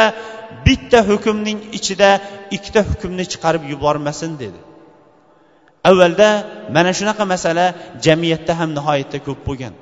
bitta 0.65 0.99
hukmning 1.09 1.59
ichida 1.77 2.09
ikkita 2.55 2.81
hukmni 2.89 3.25
chiqarib 3.31 3.63
yubormasin 3.71 4.31
dedi. 4.43 4.59
Avvalda 5.89 6.29
mana 6.75 6.91
shunaqa 6.99 7.23
masala 7.33 7.65
jamiyatda 8.05 8.53
ham 8.59 8.69
nihoyatda 8.77 9.17
ko'p 9.27 9.39
bo'lgan. 9.47 9.73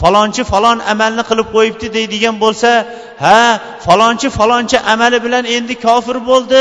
Falonchi 0.00 0.42
falon 0.52 0.78
amalni 0.92 1.22
qilib 1.30 1.48
qo'yibdi 1.56 1.86
deydigan 1.96 2.36
bo'lsa 2.44 2.70
ha 3.24 3.40
falonchi 3.86 4.28
falonchi 4.38 4.76
amali 4.92 5.18
bilan 5.26 5.44
endi 5.56 5.74
kofir 5.86 6.16
bo'ldi 6.30 6.60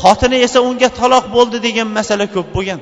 xotini 0.00 0.38
esa 0.46 0.58
unga 0.68 0.88
taloq 1.00 1.24
bo'ldi 1.36 1.58
degan 1.66 1.88
masala 1.98 2.26
ko'p 2.34 2.48
bo'lgan. 2.56 2.80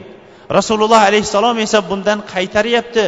Rasululloh 0.58 1.00
alayhissalom 1.08 1.56
esa 1.66 1.78
bundan 1.90 2.18
qaytaryapti. 2.32 3.04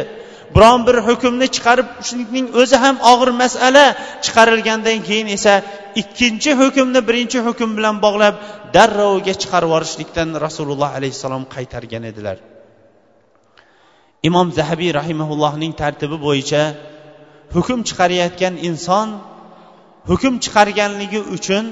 Biron 0.55 0.81
bir 0.87 0.97
hukmni 1.07 1.47
chiqarib 1.55 1.87
shuning 2.07 2.47
o'zi 2.61 2.77
ham 2.83 2.95
og'ir 3.11 3.29
masala. 3.43 3.85
Chiqarilgandan 4.25 4.99
keyin 5.07 5.27
esa 5.37 5.53
ikkinchi 6.01 6.51
hukmni 6.61 6.99
birinchi 7.09 7.39
hukm 7.47 7.69
bilan 7.77 7.95
bog'lab 8.05 8.35
darrovga 8.75 9.33
chiqarib 9.41 9.69
yuborishlikdan 9.69 10.29
rasululloh 10.45 10.89
alayhissalom 10.97 11.43
qaytargan 11.55 12.03
edilar. 12.11 12.37
Imom 14.27 14.47
zahabiy 14.57 14.91
rahimaullohning 14.99 15.73
tartibi 15.81 16.17
bo'yicha 16.27 16.61
hukm 17.55 17.79
chiqarayotgan 17.87 18.53
inson 18.69 19.07
hukm 20.09 20.33
chiqarganligi 20.43 21.21
uchun 21.35 21.65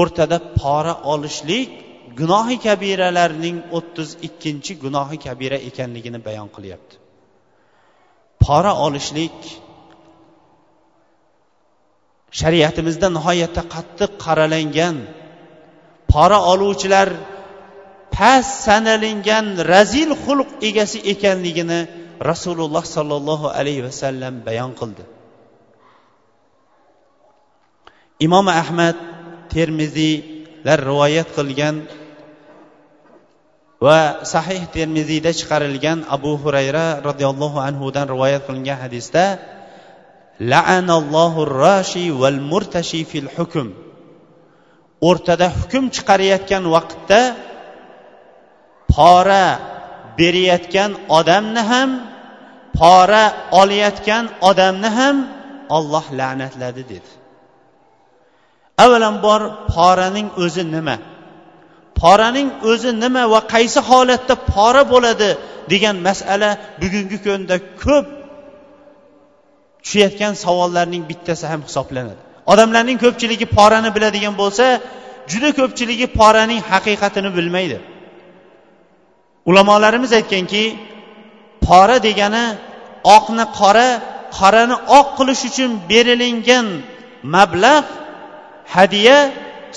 o'rtada 0.00 0.38
pora 0.60 0.94
olishlik 1.12 1.68
gunohi 2.20 2.56
kabiralarning 2.66 3.56
o'ttiz 3.76 4.08
ikkinchi 4.28 4.72
gunohi 4.84 5.16
kabira 5.26 5.58
ekanligini 5.68 6.20
bayon 6.26 6.48
qilyapti. 6.56 6.94
Pora 8.44 8.72
olishlik 8.86 9.38
shariatimizda 12.40 13.08
nihoyatda 13.16 13.62
qattiq 13.74 14.10
qaralangan 14.24 14.96
pora 16.12 16.38
oluvchilar 16.52 17.08
past 18.18 18.66
sanalingan 18.66 19.46
razil 19.72 20.10
xulq 20.24 20.50
egasi 20.68 20.98
ekanligini 21.12 21.80
rasululloh 22.30 22.84
sollallohu 22.96 23.46
alayhi 23.58 23.82
vasallam 23.88 24.34
bayon 24.46 24.72
qildi. 24.80 25.04
Imom 28.26 28.46
ahmad 28.62 28.96
termiziylar 29.54 30.78
rivoyat 30.90 31.28
qilgan 31.38 31.76
va 33.86 34.00
sahih 34.34 34.62
termiziyda 34.76 35.30
chiqarilgan 35.38 35.98
abu 36.16 36.32
hurayra 36.42 36.86
roziyallohu 37.08 37.58
anhudan 37.68 38.06
rivoyat 38.14 38.42
qilingan 38.48 38.78
hadisda 38.84 39.24
la'anallohu 40.52 41.46
rashi 41.64 42.04
val 42.20 42.38
murtashi 42.50 43.00
fil 43.10 43.30
hukm. 43.36 43.68
O'rtada 45.08 45.46
hukm 45.58 45.84
chiqarayotgan 45.94 46.64
vaqtda 46.74 47.20
pora 48.94 49.46
berayotgan 50.18 50.90
odamni 51.18 51.62
ham 51.70 51.90
pora 52.78 53.24
olayotgan 53.60 54.24
odamni 54.50 54.90
ham 54.98 55.16
olloh 55.76 56.06
la'natladi 56.20 56.82
dedi. 56.92 57.10
Avvalambor 58.84 59.40
poraning 59.74 60.28
o'zi 60.44 60.64
nima? 60.76 60.96
Poraning 62.00 62.48
o'zi 62.70 62.90
nima 63.04 63.22
va 63.32 63.40
qaysi 63.54 63.80
holatda 63.90 64.34
pora 64.52 64.82
bo'ladi 64.92 65.30
degan 65.72 65.96
masala 66.08 66.50
bugungi 66.82 67.18
kunda 67.24 67.56
ko'p 67.84 68.06
tushayotgan 69.84 70.32
savollarning 70.44 71.02
bittasi 71.10 71.44
ham 71.52 71.60
hisoblanadi. 71.68 72.20
Odamlarning 72.52 72.98
ko'pchiligi 73.04 73.46
porani 73.56 73.90
biladigan 73.96 74.34
bo'lsa 74.42 74.64
juda 75.30 75.50
ko'pchiligi 75.58 76.06
poraning 76.18 76.60
haqiqatini 76.72 77.30
bilmaydi. 77.38 77.78
Ulamolarimiz 79.48 80.12
aytganki 80.18 80.64
pora 81.66 81.96
degani 82.06 82.46
oqni 83.16 83.44
qora 83.58 83.88
qorani 84.38 84.76
oq 84.98 85.08
qilish 85.18 85.42
uchun 85.50 85.70
berilingan 85.90 86.66
mablag' 87.34 87.90
hadya 88.74 89.18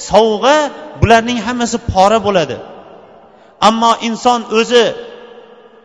sovg'a 0.10 0.58
bularning 1.02 1.40
hammasi 1.48 1.78
pora 1.92 2.20
bo'ladi. 2.28 2.58
Ammo 3.68 3.92
inson 4.08 4.42
o'zi 4.60 4.86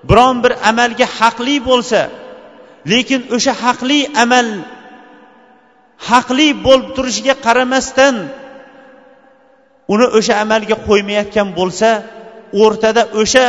biron 0.09 0.37
bir 0.45 0.53
amalga 0.71 1.07
haqli 1.19 1.57
bo'lsa 1.69 2.01
lekin 2.93 3.21
o'sha 3.37 3.53
haqli 3.65 4.01
amal 4.23 4.49
haqli 6.09 6.49
bo'lib 6.67 6.89
turishiga 6.97 7.35
qaramasdan 7.47 8.15
uni 9.93 10.07
o'sha 10.19 10.35
amalga 10.45 10.77
qo'ymayotgan 10.89 11.49
bo'lsa 11.59 11.91
o'rtada 12.63 13.03
o'sha 13.21 13.47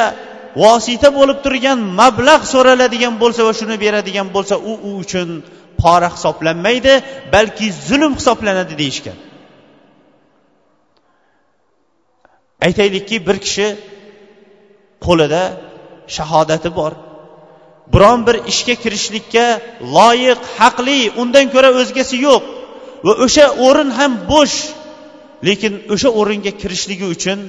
vosita 0.59 1.09
bo'lib 1.17 1.39
turgan 1.45 1.79
mablag' 1.99 2.45
so'raladigan 2.53 3.13
bo'lsa 3.23 3.41
va 3.47 3.53
shuni 3.59 3.75
beradigan 3.83 4.27
bo'lsa 4.35 4.55
u 4.71 4.73
u 4.87 4.89
uchun 5.03 5.29
pora 5.81 6.09
hisoblanmaydi 6.15 6.93
balki 7.33 7.67
zulm 7.87 8.13
hisoblanadi 8.19 8.73
deyishgan. 8.81 9.17
Aytaylikki 12.67 13.17
bir 13.27 13.37
kishi 13.45 13.67
qo'lida 15.05 15.43
shahodati 16.15 16.69
bor. 16.79 16.93
Biron 17.93 18.19
bir 18.27 18.35
ishga 18.51 18.75
kirishlikka 18.83 19.45
loyiq 19.95 20.41
haqli 20.59 20.99
undan 21.21 21.45
ko'ra 21.53 21.69
o'zgasi 21.81 22.15
yo'q 22.27 22.43
va 23.05 23.13
o'sha 23.25 23.45
o'rin 23.67 23.89
ham 23.99 24.11
bo'sh. 24.31 24.57
Lekin 25.47 25.73
o'sha 25.93 26.09
o'ringa 26.19 26.51
kirishligi 26.61 27.05
uchun 27.15 27.39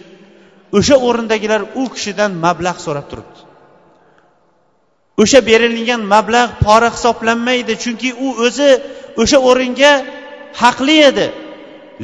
o'sha 0.77 0.97
o'rindagilar 1.07 1.61
u 1.81 1.83
kishidan 1.95 2.31
mablag' 2.45 2.81
so'rab 2.87 3.07
turibdi. 3.11 3.41
O'sha 5.23 5.41
berilgan 5.51 6.03
mablag' 6.15 6.53
pora 6.65 6.91
hisoblanmaydi 6.97 7.75
chunki 7.85 8.11
u 8.27 8.29
o'zi 8.47 8.71
o'sha 9.23 9.39
o'ringa 9.49 9.93
haqli 10.63 10.97
edi 11.11 11.27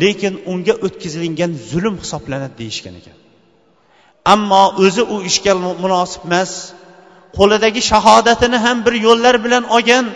lekin 0.03 0.33
unga 0.53 0.75
o'tkazilingan 0.87 1.51
zulm 1.71 1.95
hisoblanadi 2.03 2.55
deyishgan 2.61 2.95
ekan. 3.01 3.17
Ammo 4.35 4.65
o'zi 4.85 5.03
u 5.15 5.17
ishga 5.31 5.53
munosib 5.85 6.23
emas 6.29 6.53
qo'lidagi 7.39 7.81
shahodatini 7.91 8.59
ham 8.65 8.77
bir 8.87 8.95
yo'llar 9.07 9.35
bilan 9.45 9.65
olgan 9.77 10.07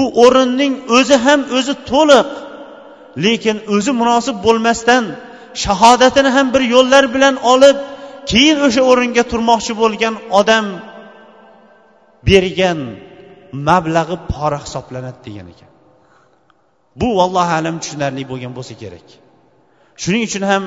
u 0.00 0.02
o'rinning 0.24 0.74
o'zi 0.98 1.16
ham 1.26 1.40
o'zi 1.58 1.74
to'liq 1.90 2.28
lekin 3.24 3.56
o'zi 3.74 3.92
munosib 4.00 4.36
bo'lmasdan 4.46 5.04
shahodatini 5.64 6.30
ham 6.36 6.46
bir 6.54 6.62
yo'llar 6.74 7.04
bilan 7.14 7.34
olib 7.52 7.78
keyin 8.30 8.58
o'sha 8.66 8.82
o'ringa 8.90 9.22
turmoqchi 9.32 9.72
bo'lgan 9.82 10.14
odam 10.40 10.66
bergan 12.28 12.78
mablag'i 13.68 14.16
pora 14.32 14.58
hisoblanadi 14.64 15.18
degan 15.26 15.46
ekan. 15.52 15.70
Bu 17.00 17.08
vallohu 17.18 17.52
alam 17.60 17.76
tushunarli 17.82 18.22
bo'lgan 18.30 18.52
bo'lsa 18.58 18.74
kerak. 18.82 19.06
Shuning 20.02 20.22
uchun 20.28 20.44
ham 20.52 20.62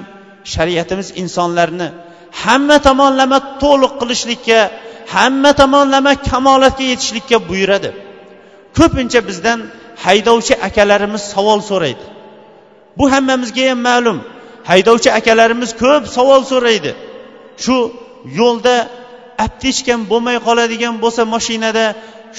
shariatimiz 0.54 1.08
insonlarni 1.22 1.88
hamma 2.44 2.78
tomonlama 2.88 3.40
to'liq 3.64 3.94
qilishlikka 4.02 4.60
hamma 5.16 5.52
tomonlama 5.62 6.14
kamolatga 6.30 6.86
yetishlikka 6.92 7.38
buyuradi. 7.50 7.90
Ko'pincha 8.78 9.20
bizdan 9.30 9.60
haydovchi 10.06 10.54
akalarimiz 10.68 11.24
savol 11.34 11.60
so'raydi. 11.72 12.06
Bu 12.98 13.06
hammamizga 13.14 13.64
ham 13.70 13.80
ma'lum. 13.90 14.18
Haydovchi 14.70 15.10
akalarimiz 15.20 15.72
ko'p 15.84 16.04
savol 16.18 16.42
so'raydi. 16.52 16.92
Shu 17.64 17.78
yo'lda 18.40 18.76
aptechkam 19.46 20.02
bo'lmay 20.12 20.38
qoladigan 20.48 20.96
bo'lsa 21.04 21.22
mashinada 21.36 21.86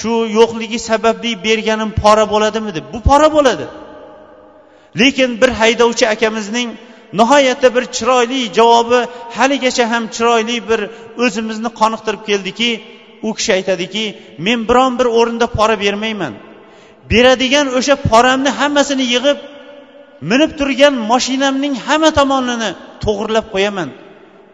shu 0.01 0.13
yo'qligi 0.39 0.79
sababli 0.89 1.33
berganim 1.47 1.91
pora 2.03 2.25
bo'ladimi 2.33 2.71
deb 2.77 2.85
bu 2.95 2.99
pora 3.09 3.29
bo'ladi. 3.37 3.67
Lekin 5.01 5.31
bir 5.41 5.51
haydovchi 5.61 6.05
akamizning 6.15 6.69
nihoyatda 7.21 7.69
bir 7.77 7.85
chiroyli 7.97 8.41
javobi 8.59 9.01
haligacha 9.37 9.85
ham 9.93 10.05
chiroyli 10.17 10.57
bir 10.71 10.81
o'zimizni 11.25 11.71
qoniqtirib 11.81 12.23
keldiki 12.29 12.71
u 13.29 13.31
kishi 13.37 13.51
aytadiki 13.59 14.05
men 14.47 14.59
biron 14.69 14.93
bir 14.99 15.07
o'rinda 15.19 15.47
pora 15.57 15.77
bermayman. 15.85 16.35
Beradigan 17.13 17.67
o'sha 17.79 17.95
poramni 18.11 18.51
hammasini 18.61 19.05
yig'ib 19.15 19.39
minib 20.31 20.51
turgan 20.59 20.95
mashinamning 21.13 21.75
hamma 21.87 22.11
tomonini 22.19 22.71
to'g'irlab 23.05 23.47
qo'yaman. 23.55 23.89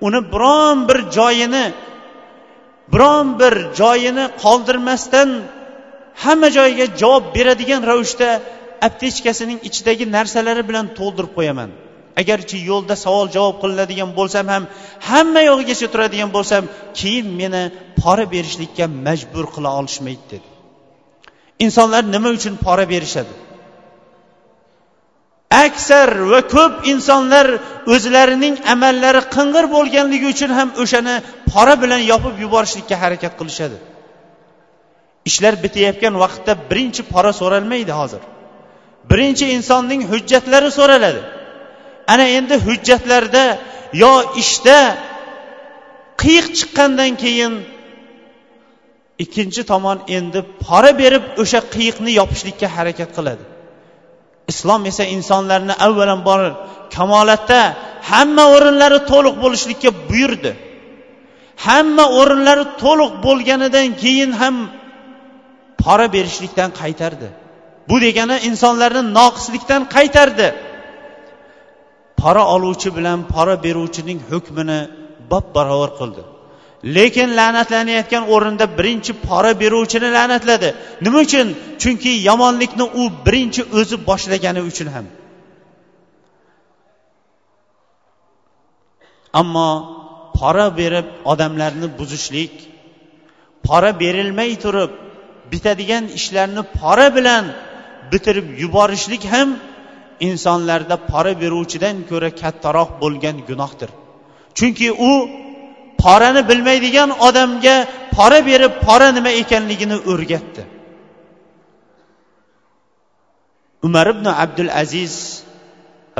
Uni 0.07 0.21
biron 0.35 0.79
bir 0.89 0.99
joyini 1.17 1.65
biron 2.93 3.27
bir 3.41 3.55
joyini 3.81 4.25
qoldirmasdan 4.43 5.29
hamma 6.25 6.49
joyiga 6.57 6.87
javob 7.01 7.25
beradigan 7.37 7.83
ravishda 7.91 8.29
aptechkasining 8.87 9.59
ichidagi 9.69 10.05
narsalari 10.17 10.63
bilan 10.69 10.87
to'ldirib 10.99 11.33
qo'yaman. 11.39 11.71
Agarchi 12.21 12.57
yo'lda 12.71 12.95
savol 13.05 13.27
javob 13.37 13.57
qilinadigan 13.63 14.11
bo'lsam 14.19 14.47
ham 14.55 14.65
hamma 15.11 15.41
yog'igacha 15.51 15.87
turadigan 15.93 16.31
bo'lsam 16.37 16.63
keyin 16.99 17.27
meni 17.41 17.63
pora 18.01 18.25
berishlikka 18.35 18.85
majbur 19.07 19.45
qila 19.55 19.71
olishmaydi 19.81 20.25
dedi. 20.33 20.49
Insonlar 21.65 22.03
nima 22.15 22.29
uchun 22.39 22.55
pora 22.67 22.85
berishadi? 22.95 23.33
Aksar 25.51 26.09
va 26.33 26.41
ko'p 26.55 26.75
insonlar 26.93 27.47
o'zlarining 27.95 28.57
amallari 28.75 29.23
qing'ir 29.37 29.65
bo'lganligi 29.77 30.27
uchun 30.35 30.51
ham 30.59 30.69
o'shani 30.83 31.15
pora 31.53 31.75
bilan 31.83 32.01
yopib 32.13 32.35
yuborishlikka 32.45 32.97
harakat 33.03 33.33
qilishadi. 33.41 33.77
Ishlar 35.29 35.55
bitayotgan 35.65 36.15
vaqtda 36.23 36.53
birinchi 36.71 37.03
pora 37.13 37.33
so'ralmaydi 37.41 37.93
hozir. 38.01 38.23
Birinchi 39.11 39.47
insonning 39.57 40.03
hujjatlari 40.13 40.71
so'raladi. 40.79 41.21
Ana 42.13 42.27
endi 42.39 42.55
hujjatlarda 42.67 43.45
yo 44.03 44.13
ishda 44.43 44.79
qiyiq 46.23 46.47
chiqqandan 46.59 47.13
keyin 47.23 47.53
ikkinchi 49.25 49.63
tomon 49.73 49.99
endi 50.17 50.41
pora 50.67 50.93
berib 51.03 51.25
o'sha 51.43 51.61
qiyiqni 51.75 52.11
yopishlikka 52.21 52.67
harakat 52.77 53.11
qiladi. 53.17 53.45
Islom 54.53 54.81
esa 54.91 55.05
insonlarni 55.17 55.75
avvalambor 55.87 56.41
kamolatda 56.97 57.61
hamma 58.11 58.45
o'rinlari 58.55 58.99
to'liq 59.11 59.35
bo'lishlikka 59.43 59.91
buyurdi. 60.11 60.53
Hamma 61.67 62.05
o'rinlari 62.21 62.65
to'liq 62.83 63.13
bo'lganidan 63.27 63.89
keyin 64.03 64.33
ham 64.41 64.57
pora 65.83 66.07
berishlikdan 66.15 66.71
qaytardi. 66.81 67.29
Bu 67.89 67.97
degani 68.05 68.37
insonlarni 68.49 69.03
noqislikdan 69.19 69.83
qaytardi. 69.95 70.49
Pora 72.21 72.43
oluvchi 72.55 72.89
bilan 72.97 73.19
pora 73.35 73.55
beruvchining 73.65 74.19
hukmini 74.31 74.81
bab 75.31 75.45
barobar 75.57 75.91
qildi. 76.01 76.23
Lekin 76.85 77.29
la'natlanayotgan 77.39 78.25
o'rinda 78.35 78.67
birinchi 78.79 79.13
pora 79.27 79.53
beruvchini 79.61 80.09
la'natladi. 80.17 80.69
Nima 81.05 81.19
uchun? 81.27 81.47
Chunki 81.83 82.13
yomonlikni 82.29 82.85
u 83.01 83.03
birinchi 83.27 83.63
o'zi 83.79 83.97
boshlagani 84.09 84.61
uchun 84.71 84.89
ham. 84.95 85.07
Ammo 89.41 89.71
pora 90.39 90.67
berib 90.81 91.07
odamlarni 91.33 91.89
buzishlik 91.99 92.53
pora 93.67 93.91
berilmay 94.03 94.51
turib 94.65 94.91
bitadigan 95.53 96.05
ishlarni 96.19 96.63
pora 96.79 97.09
bilan 97.17 97.45
bitirib 98.13 98.47
yuborishlik 98.63 99.23
ham 99.33 99.49
insonlarda 100.29 100.97
pora 101.11 101.33
beruvchidan 101.43 101.97
ko'ra 102.11 102.31
kattaroq 102.43 102.91
bo'lgan 103.03 103.37
gunohdir. 103.49 103.91
Chunki 104.59 104.89
u 105.11 105.13
porani 106.03 106.43
bilmaydigan 106.51 107.11
odamga 107.29 107.77
pora 108.17 108.41
berib 108.49 108.73
pora 108.87 109.09
nima 109.17 109.31
ekanligini 109.43 109.97
o'rgatdi. 110.13 110.63
Umar 113.87 114.07
ibn 114.15 114.27
abdul 114.45 114.71
aziz 114.83 115.15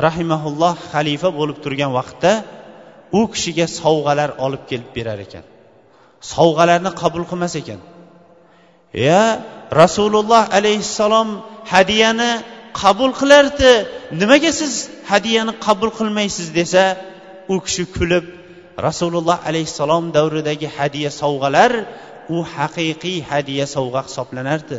rahimaulloh 0.07 0.75
xalifa 0.91 1.29
bo'lib 1.39 1.57
turgan 1.63 1.91
vaqtda 1.99 2.31
u 3.19 3.21
kishiga 3.33 3.65
sovg'alar 3.79 4.29
olib 4.45 4.63
kelib 4.69 4.89
berar 4.97 5.19
ekan. 5.25 5.45
Sovg'alarni 6.33 6.91
qabul 7.01 7.23
qilmas 7.29 7.53
ekan. 7.61 7.79
Ya 9.07 9.23
rasululloh 9.81 10.43
alayhissalom 10.57 11.29
hadyani 11.73 12.31
qabul 12.81 13.11
qilardi. 13.19 13.71
Nimaga 14.21 14.51
siz 14.59 14.73
hadyani 15.11 15.53
qabul 15.65 15.89
qilmaysiz 15.97 16.47
desa 16.59 16.83
u 17.53 17.55
kishi 17.65 17.83
kulib 17.97 18.25
rasululloh 18.87 19.37
alayhissalom 19.49 20.05
davridagi 20.17 20.67
hadya 20.77 21.09
sovg'alar 21.21 21.71
u 22.35 22.37
haqiqiy 22.55 23.17
hadya 23.31 23.65
sovg'a 23.75 24.01
hisoblanardi. 24.07 24.77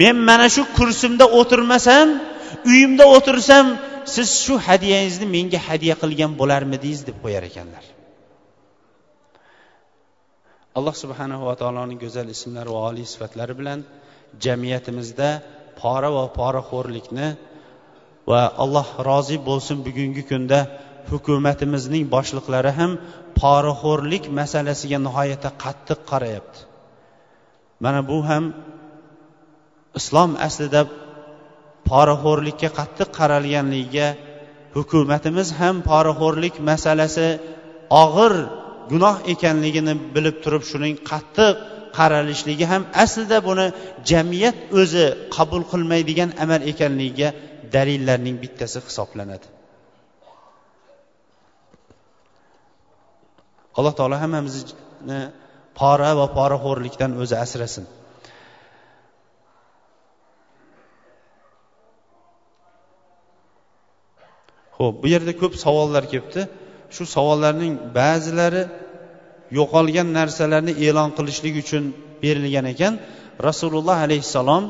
Men 0.00 0.16
mana 0.28 0.46
shu 0.54 0.62
kursimda 0.78 1.24
o'tirmasam 1.40 2.08
uyimda 2.70 3.04
o'tirsam 3.16 3.66
siz 4.14 4.28
shu 4.44 4.54
hadyangizni 4.66 5.26
menga 5.36 5.60
hadya 5.68 5.94
qilgan 6.02 6.32
bo'larmidingiz 6.40 7.00
deb 7.08 7.16
qo'yar 7.24 7.42
ekanlar. 7.50 7.84
Alloh 10.78 10.94
subhanahu 11.02 11.42
va 11.48 11.54
taoloning 11.60 11.98
go'zal 12.04 12.28
ismlari 12.36 12.70
va 12.76 12.80
oliy 12.90 13.06
sifatlari 13.14 13.54
bilan 13.60 13.78
jamiyatimizda 14.44 15.28
pora 15.80 16.08
va 16.16 16.24
poraxo'rlikni 16.38 17.28
va 18.30 18.42
alloh 18.64 18.88
rozi 19.08 19.36
bo'lsin 19.48 19.76
bugungi 19.86 20.22
kunda 20.30 20.58
hukumatimizning 21.10 22.04
boshliqlari 22.14 22.72
ham 22.78 22.92
poraxo'rlik 23.40 24.24
masalasiga 24.40 24.98
nihoyatda 25.06 25.50
qattiq 25.64 25.98
qarayapti. 26.10 26.60
Mana 27.84 28.00
bu 28.10 28.18
ham 28.30 28.44
islom 29.98 30.30
aslida 30.46 30.80
poraxo'rlikka 31.90 32.68
qattiq 32.78 33.08
qaralganligiga 33.18 34.08
hukumatimiz 34.76 35.48
ham 35.60 35.76
poraxo'rlik 35.90 36.54
masalasi 36.70 37.28
og'ir 38.02 38.34
gunoh 38.92 39.16
ekanligini 39.32 39.94
bilib 40.14 40.36
turib 40.44 40.64
shuning 40.70 40.96
qattiq 41.10 41.54
qaralishligi 41.98 42.66
ham 42.72 42.82
aslida 43.04 43.38
buni 43.48 43.66
jamiyat 44.10 44.56
o'zi 44.80 45.04
qabul 45.36 45.62
qilmaydigan 45.72 46.30
amal 46.44 46.60
ekanligiga 46.72 47.28
dalillarning 47.74 48.36
bittasi 48.42 48.78
hisoblanadi. 48.86 49.46
Alloh 53.78 53.92
taolo 53.98 54.16
hammamizni 54.22 55.20
pora 55.78 56.10
va 56.18 56.26
poraxo'rlikdan 56.38 57.10
o'zi 57.22 57.34
asrasin. 57.44 57.84
Ho'p 64.78 64.94
bu 65.02 65.06
yerda 65.14 65.32
ko'p 65.42 65.54
savollar 65.64 66.04
kelibdi. 66.12 66.42
Shu 66.94 67.04
savollarning 67.16 67.74
ba'zilari 67.98 68.62
yo'qolgan 69.58 70.08
narsalarni 70.18 70.72
e'lon 70.86 71.10
qilishlik 71.18 71.54
uchun 71.62 71.84
berilgan 72.22 72.66
ekan. 72.74 72.92
Rasululloh 73.48 73.98
alayhissalom 74.06 74.64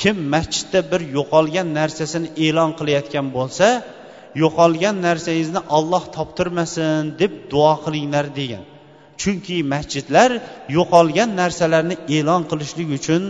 kim 0.00 0.16
masjidda 0.34 0.80
bir 0.90 1.00
yo'qolgan 1.16 1.68
narsasini 1.78 2.28
e'lon 2.46 2.70
qilayotgan 2.78 3.26
bo'lsa 3.36 3.66
yo'qolgan 4.42 4.96
narsangizni 5.06 5.60
olloh 5.76 6.04
toptirmasin 6.16 7.02
deb 7.20 7.32
duo 7.52 7.72
qilinglar 7.84 8.26
degan. 8.40 8.64
Chunki 9.20 9.56
masjidlar 9.74 10.30
yo'qolgan 10.76 11.30
narsalarni 11.40 11.96
e'lon 12.16 12.42
qilishlik 12.50 12.88
uchun 12.98 13.22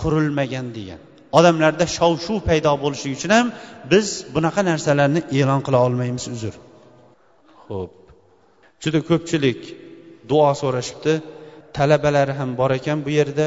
qurilmagan 0.00 0.66
degan. 0.78 1.00
Odamlarda 1.38 1.86
shov 1.96 2.12
shuv 2.24 2.38
paydo 2.48 2.72
bo'lishligi 2.84 3.16
uchun 3.18 3.32
ham 3.38 3.46
biz 3.92 4.06
bunaqa 4.34 4.60
narsalarni 4.70 5.20
e'lon 5.38 5.60
qila 5.66 5.78
olmaymiz 5.86 6.24
uzr. 6.34 6.54
Ho'p 7.68 7.92
juda 8.82 9.00
ko'pchilik 9.10 9.60
duo 10.30 10.50
so'rashibdi. 10.62 11.14
Talabalari 11.76 12.34
ham 12.40 12.50
bor 12.60 12.70
ekan 12.78 12.98
bu 13.06 13.10
yerda. 13.18 13.46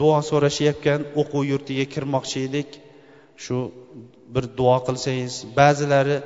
Duo 0.00 0.18
so'rashayotgan 0.30 1.00
o'quv 1.20 1.42
yurtiga 1.52 1.84
kirmoqchi 1.94 2.38
edik. 2.48 2.68
Shu 3.44 3.56
bir 4.34 4.44
duo 4.58 4.76
qilsangiz 4.86 5.34
ba'zilari 5.58 6.16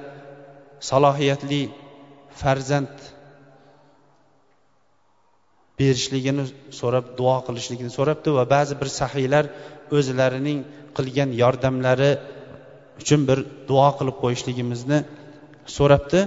salohiyatli 0.90 1.62
farzand 2.40 2.94
berishligini 5.78 6.44
so'rab 6.80 7.06
duo 7.18 7.36
qilishligini 7.46 7.90
so'rabdi 7.98 8.30
va 8.38 8.44
ba'zi 8.54 8.74
bir 8.80 8.88
sahiylar 9.00 9.44
o'zlarining 9.96 10.58
qilgan 10.96 11.30
yordamlari 11.42 12.12
uchun 13.00 13.20
bir 13.28 13.38
duo 13.70 13.88
qilib 13.98 14.16
qo'yishligimizni 14.22 14.98
so'rabdi. 15.76 16.20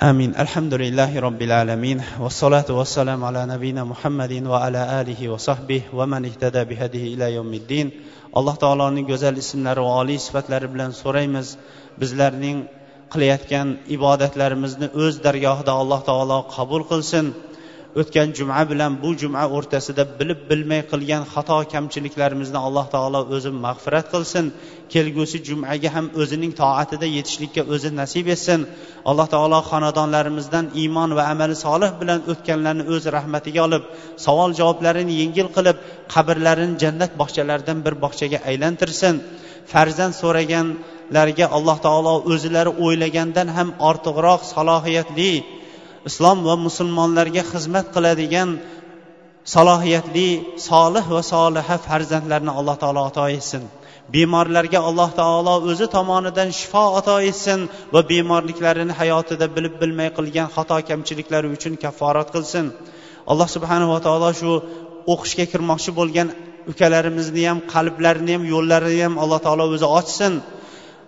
Amin. 0.00 0.34
Alhamdulillahi 0.34 1.20
robbil 1.20 1.52
alamin. 1.52 2.00
Vassalotu 2.18 2.76
vassalamu 2.76 3.26
ala 3.26 3.46
nabiyina 3.46 3.84
muhammadin 3.84 4.48
va 4.48 4.64
ala 4.64 4.82
alihi 5.00 5.28
va 5.30 5.38
sahbihi 5.38 5.92
va 5.92 6.06
man 6.06 6.24
ihtada 6.24 6.64
bihadihi 6.64 7.12
ila 7.14 7.28
yawmiddin. 7.28 7.92
Alloh 8.32 8.56
taoloning 8.56 9.06
go'zal 9.06 9.36
ismlari 9.36 9.80
va 9.86 9.92
oliy 10.00 10.18
sifatlari 10.26 10.72
bilan 10.72 10.90
so'raymiz. 11.02 11.56
Bizlarning 12.00 12.58
qilayotgan 13.12 13.68
ibodatlarimizni 13.96 14.88
o'z 15.02 15.14
dargohida 15.26 15.72
alloh 15.82 16.00
taolo 16.10 16.38
qabul 16.56 16.82
qilsin. 16.90 17.34
O'tgan 17.98 18.28
juma 18.38 18.60
bilan 18.70 18.92
bu 19.02 19.10
juma 19.22 19.42
o'rtasida 19.56 20.04
bilib 20.18 20.40
bilmay 20.50 20.82
qilgan 20.92 21.22
xato 21.32 21.58
kamchiliklarimizni 21.72 22.58
alloh 22.66 22.86
taolo 22.94 23.20
o'zi 23.36 23.50
mag'firat 23.64 24.06
qilsin. 24.14 24.44
Kelgusi 24.92 25.38
jumaga 25.48 25.90
ham 25.96 26.06
o'zining 26.22 26.52
toatida 26.60 27.06
yetishlikka 27.16 27.62
o'zi 27.74 27.90
nasib 28.00 28.26
etsin. 28.34 28.60
Alloh 29.10 29.26
taolo 29.34 29.58
xonadonlarimizdan 29.70 30.64
iymon 30.82 31.10
va 31.18 31.22
amali 31.32 31.56
solih 31.66 31.90
bilan 32.00 32.20
o'tganlarni 32.32 32.84
o'z 32.94 33.04
rahmatiga 33.16 33.60
olib 33.68 33.82
savol 34.26 34.50
javoblarini 34.60 35.14
yengil 35.22 35.48
qilib 35.56 35.76
qabrlarini 36.14 36.74
jannat 36.82 37.12
bog'chalaridan 37.20 37.78
bir 37.86 37.94
bog'chaga 38.04 38.38
aylantirsin. 38.50 39.14
Farzand 39.72 40.14
so'raganlarga 40.22 41.46
alloh 41.56 41.78
taolo 41.86 42.14
o'zlari 42.32 42.72
o'ylagandan 42.84 43.48
ham 43.56 43.68
ortiqroq 43.88 44.40
salohiyatli 44.54 45.32
islom 46.08 46.38
va 46.48 46.54
musulmonlarga 46.66 47.42
xizmat 47.52 47.86
qiladigan 47.94 48.50
salohiyatli 49.54 50.28
solih 50.68 51.04
va 51.14 51.22
soliha 51.32 51.76
farzandlarni 51.86 52.52
alloh 52.58 52.76
taolo 52.82 53.00
ato 53.10 53.24
etsin. 53.38 53.62
Bemorlarga 54.14 54.80
alloh 54.88 55.10
taolo 55.20 55.54
o'zi 55.70 55.86
tomonidan 55.96 56.48
shifo 56.58 56.84
ato 57.00 57.16
etsin 57.30 57.60
va 57.94 58.00
bemorliklarini 58.10 58.92
hayotida 59.00 59.46
bilib 59.56 59.74
bilmay 59.82 60.08
qilgan 60.18 60.48
xato 60.56 60.76
kamchiliklari 60.88 61.48
uchun 61.56 61.74
kafforat 61.84 62.28
qilsin. 62.34 62.66
Alloh 63.30 63.48
subhanava 63.56 63.98
taolo 64.06 64.30
shu 64.40 64.50
o'qishga 65.12 65.44
kirmoqchi 65.52 65.90
bo'lgan 65.98 66.28
ukalarimizni 66.72 67.42
ham 67.50 67.58
qalblarini 67.74 68.32
ham 68.36 68.44
yo'llarini 68.54 69.00
ham 69.06 69.14
alloh 69.22 69.40
taolo 69.46 69.64
o'zi 69.74 69.86
ochsin. 69.98 70.32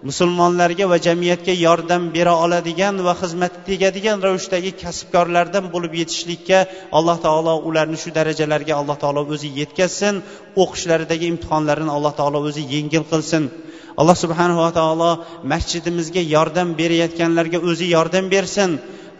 Musulmonlarga 0.09 0.85
va 0.93 0.99
jamiyatga 1.07 1.55
yordam 1.67 2.03
bera 2.17 2.33
oladigan 2.45 2.95
va 3.07 3.15
xizmat 3.23 3.53
tegadigan 3.69 4.19
ravishdagi 4.27 4.71
kasbkorlardan 4.83 5.65
bo'lib 5.75 5.93
yetishlikka 6.01 6.59
alloh 6.99 7.17
taolo 7.27 7.55
ularni 7.69 7.99
shu 8.03 8.11
darajalarga 8.19 8.73
alloh 8.81 8.97
taolo 9.03 9.23
o'zi 9.35 9.49
yetkazsin 9.61 10.15
o'qishlaridagi 10.63 11.27
imtihonlarini 11.33 11.93
alloh 11.97 12.13
taolo 12.21 12.39
o'zi 12.49 12.63
yengil 12.75 13.05
qilsin. 13.13 13.45
Alloh 14.01 14.17
subhanava 14.25 14.69
taolo 14.81 15.11
masjidimizga 15.53 16.23
yordam 16.35 16.69
berayotganlarga 16.81 17.59
o'zi 17.71 17.87
yordam 17.97 18.25
bersin. 18.35 18.71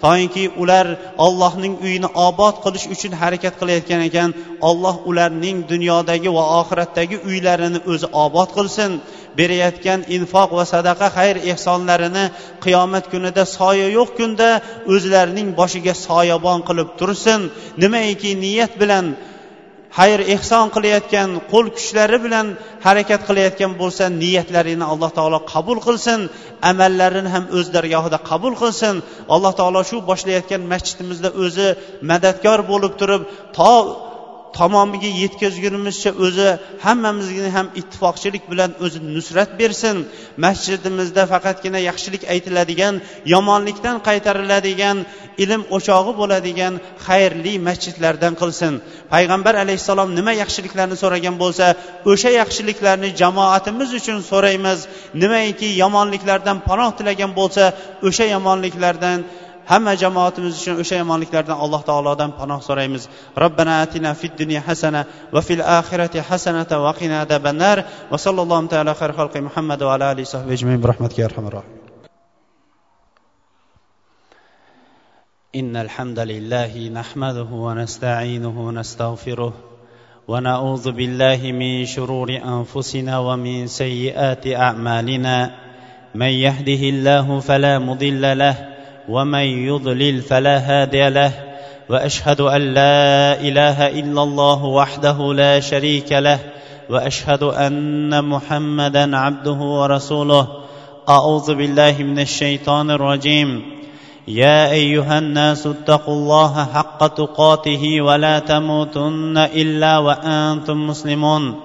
Toinki 0.05 0.45
ular 0.63 0.87
ollohning 1.27 1.75
uyini 1.85 2.09
obod 2.29 2.55
qilish 2.65 2.87
uchun 2.95 3.13
harakat 3.23 3.55
qilayotgan 3.61 4.01
ekan. 4.09 4.31
Olloh 4.69 4.97
ularning 5.11 5.57
dunyodagi 5.73 6.31
va 6.37 6.45
oxiratdagi 6.61 7.17
uylarini 7.29 7.81
o'zi 7.93 8.07
obod 8.25 8.51
qilsin. 8.57 8.91
Berayotgan 9.39 10.01
infoq 10.17 10.51
va 10.59 10.65
sadaqa 10.75 11.07
xayr 11.17 11.37
ehsonlarini 11.53 12.25
qiyomat 12.65 13.05
kunida 13.13 13.43
soya 13.57 13.89
yo'q 13.99 14.11
kunda 14.19 14.49
o'zlarining 14.95 15.49
boshiga 15.61 15.95
soyabon 16.07 16.59
qilib 16.69 16.89
tursin. 17.01 17.41
Nimaiki 17.83 18.31
niyat 18.45 18.73
bilan 18.83 19.07
xayr 19.99 20.21
ehson 20.35 20.67
qilayotgan 20.75 21.29
qo'l 21.53 21.67
kuchlari 21.77 22.19
bilan 22.25 22.47
harakat 22.87 23.21
qilayotgan 23.29 23.73
bo'lsa 23.81 24.05
niyatlarini 24.23 24.85
alloh 24.93 25.11
taolo 25.19 25.39
qabul 25.53 25.79
qilsin 25.87 26.21
amallarini 26.71 27.31
ham 27.35 27.45
o'z 27.59 27.67
dargohida 27.77 28.19
qabul 28.31 28.55
qilsin. 28.63 28.95
Alloh 29.35 29.53
taolo 29.61 29.81
shu 29.91 29.97
boshlayotgan 30.11 30.63
masjidimizda 30.73 31.31
o'zi 31.45 31.69
madadkor 32.11 32.59
bo'lib 32.71 32.93
turib 33.01 33.23
to 33.57 33.73
tamomiga 34.59 35.11
yetkazgunimizcha 35.23 36.11
o'zi 36.25 36.49
hammamizga 36.85 37.49
ham 37.57 37.67
ittifoqchilik 37.81 38.45
bilan 38.53 38.71
o'zi 38.85 38.99
nusrat 39.15 39.51
bersin. 39.61 39.97
Masjidimizda 40.45 41.23
faqatgina 41.33 41.81
yaxshilik 41.89 42.23
aytiladigan 42.35 42.95
yomonlikdan 43.35 43.97
qaytariladigan 44.09 44.97
ilm 45.43 45.63
o'chog'i 45.77 46.13
bo'ladigan 46.21 46.75
xayrli 47.07 47.55
masjidlardan 47.69 48.35
qilsin. 48.41 48.73
Payg'ambar 49.13 49.55
alayhissalom 49.65 50.09
nima 50.19 50.33
yaxshiliklarni 50.43 50.97
so'ragan 51.03 51.37
bo'lsa 51.43 51.67
o'sha 52.13 52.31
yaxshiliklarni 52.41 53.09
jamoatimiz 53.23 53.91
uchun 54.01 54.19
so'raymiz. 54.31 54.79
Nimaiki 55.23 55.69
yomonliklardan 55.83 56.59
panoh 56.69 56.91
tilagan 56.99 57.33
bo'lsa 57.41 57.65
o'sha 58.09 58.25
yomonliklardan 58.35 59.19
hamma 59.71 59.93
jamoatimiz 60.03 60.55
uchun 60.61 60.81
o'sha 60.83 60.97
yomonliklardan 61.03 61.57
alloh 61.65 61.83
taolodan 61.91 62.31
panoh 62.39 62.61
so'raymiz 62.69 63.03
robbana 63.43 63.75
atina 63.85 64.15
fid 64.15 64.33
dunya 64.41 64.61
hasana 64.69 65.01
va 65.35 65.41
fil 65.49 65.63
oxirati 65.79 66.19
hasanata 66.31 66.77
va 66.85 66.93
qina 67.01 67.17
adabannar 67.25 67.79
va 68.13 68.19
sallallohu 68.25 68.69
taala 68.73 68.93
xayr 69.01 69.13
xalqi 69.19 69.41
muhammad 69.49 69.81
va 69.87 69.95
ala 69.95 70.07
alihi 70.13 70.27
sahbi 70.35 70.53
ajmain 70.59 70.79
bi 70.83 70.87
rahmatika 70.93 71.25
arhamar 71.31 71.53
rohim 71.59 71.83
إن 75.61 75.77
الحمد 75.77 76.19
لله 76.19 76.89
نحمده 76.89 77.51
ونستعينه 77.53 78.67
ونستغفره 78.67 79.53
ونعوذ 80.29 80.93
بالله 80.93 81.41
من 81.53 81.87
شرور 81.87 82.29
أنفسنا 82.55 83.19
ومن 83.19 83.67
سيئات 83.67 84.47
أعمالنا 84.47 85.37
من 86.15 86.27
يهده 86.27 86.83
الله 86.95 87.41
فلا 87.41 87.79
مضل 87.79 88.39
له 88.39 88.72
ومن 89.09 89.67
يضلل 89.69 90.23
فلا 90.23 90.59
هادي 90.59 91.09
له 91.09 91.33
وأشهد 91.89 92.41
أن 92.41 92.61
لا 92.61 93.41
إله 93.41 93.89
إلا 93.89 94.23
الله 94.23 94.65
وحده 94.65 95.35
لا 95.35 95.61
شريك 95.61 96.13
له 96.13 96.39
وأشهد 96.91 97.43
أن 97.43 98.25
محمدا 98.25 99.17
عبده 99.17 99.53
ورسوله. 99.53 100.49
أعوذ 101.09 101.55
بالله 101.55 101.97
من 101.99 102.19
الشيطان 102.19 102.91
الرجيم. 102.91 103.63
يا 104.29 104.71
أيها 104.71 105.19
الناس 105.19 105.67
اتقوا 105.67 106.15
الله 106.15 106.65
حق 106.75 107.07
تقاته 107.07 108.01
ولا 108.01 108.39
تموتن 108.39 109.39
إلا 109.39 109.99
وأنتم 109.99 110.87
مسلمون. 110.87 111.61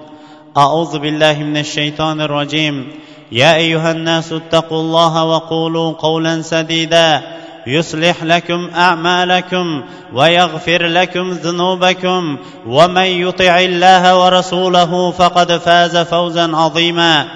أعوذ 0.56 0.98
بالله 0.98 1.42
من 1.42 1.56
الشيطان 1.56 2.20
الرجيم. 2.20 2.88
يا 3.32 3.56
أيها 3.56 3.92
الناس 3.92 4.32
اتقوا 4.32 4.80
الله 4.80 5.24
وقولوا 5.24 5.92
قولا 5.92 6.42
سديدا. 6.42 7.22
يصلح 7.66 8.22
لكم 8.22 8.70
أعمالكم 8.76 9.82
ويغفر 10.12 10.86
لكم 10.86 11.30
ذنوبكم. 11.30 12.36
ومن 12.66 13.02
يطع 13.02 13.60
الله 13.60 14.24
ورسوله 14.24 15.10
فقد 15.10 15.52
فاز 15.52 15.96
فوزا 15.96 16.56
عظيما. 16.56 17.28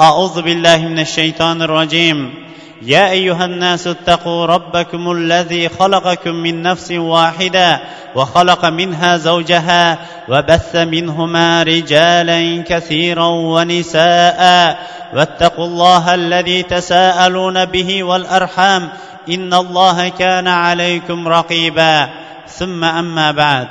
أعوذ 0.00 0.42
بالله 0.42 0.78
من 0.78 0.98
الشيطان 0.98 1.62
الرجيم. 1.62 2.49
يا 2.82 3.10
أيها 3.10 3.44
الناس 3.44 3.86
اتقوا 3.86 4.46
ربكم 4.46 5.12
الذي 5.12 5.68
خلقكم 5.68 6.34
من 6.34 6.62
نفس 6.62 6.90
واحدة 6.90 7.80
وخلق 8.14 8.64
منها 8.64 9.16
زوجها 9.16 9.98
وبث 10.28 10.76
منهما 10.76 11.62
رجالا 11.62 12.62
كثيرا 12.62 13.26
ونساء 13.26 14.78
واتقوا 15.14 15.64
الله 15.66 16.14
الذي 16.14 16.62
تساءلون 16.62 17.64
به 17.64 18.02
والأرحام 18.02 18.88
إن 19.28 19.54
الله 19.54 20.08
كان 20.08 20.48
عليكم 20.48 21.28
رقيبا. 21.28 22.08
ثم 22.48 22.84
أما 22.84 23.30
بعد. 23.30 23.68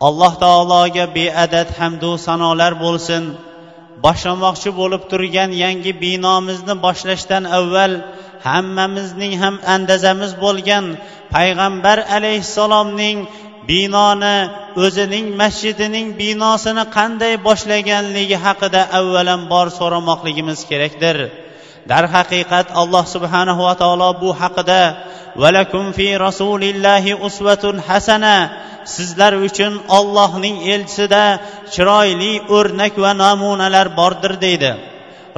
alloh 0.00 0.36
taologa 0.36 1.08
beadad 1.08 1.72
hamdu 1.78 2.20
sanolar 2.20 2.76
bo'lsin 2.76 3.32
boshlamoqchi 4.04 4.70
bo'lib 4.80 5.02
turgan 5.10 5.50
yangi 5.64 5.92
binomizni 6.04 6.74
boshlashdan 6.84 7.44
avval 7.58 7.92
hammamizning 8.48 9.32
ham 9.42 9.54
andazamiz 9.74 10.32
bo'lgan 10.44 10.84
payg'ambar 11.34 11.98
alayhissalomning 12.16 13.18
binoni 13.70 14.38
o'zining 14.84 15.26
masjidining 15.40 16.06
binosini 16.20 16.84
qanday 16.96 17.34
boshlaganligi 17.46 18.36
haqida 18.46 18.80
avvalambor 18.98 19.66
so'ramoqligimiz 19.78 20.60
kerakdir. 20.70 21.16
Darhaqiqat 21.90 22.66
alloh 22.80 23.04
subhanahu 23.14 23.60
va 23.68 23.74
taolo 23.82 24.10
bu 24.22 24.30
haqida 24.40 24.82
valakum 25.42 25.84
fi 25.96 26.08
rasulillahi 26.26 27.18
usvatun 27.26 27.76
hasana 27.88 28.36
sizlar 28.94 29.32
uchun 29.48 29.72
ollohning 29.98 30.56
elchisida 30.72 31.24
chiroyli 31.74 32.32
o'rnak 32.56 32.94
va 33.04 33.12
namunalar 33.24 33.86
bordir 34.00 34.32
deydi. 34.44 34.72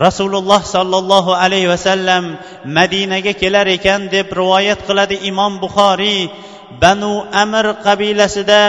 Rasululloh 0.07 0.62
sollallohu 0.74 1.32
alayhi 1.44 1.68
vasallam 1.74 2.24
madinaga 2.78 3.32
kelar 3.42 3.66
ekan 3.76 4.01
deb 4.14 4.26
rivoyat 4.40 4.80
qiladi 4.88 5.16
imom 5.30 5.53
buxoriy 5.62 6.20
banu 6.82 7.14
amir 7.42 7.66
qabilasida 7.86 8.61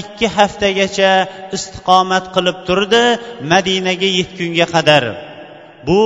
ikki 0.00 0.26
haftagacha 0.36 1.12
istiqomat 1.56 2.24
qilib 2.34 2.58
turdi 2.68 3.04
madinaga 3.52 4.08
yetgunga 4.18 4.66
qadar. 4.74 5.04
Bu 5.86 6.00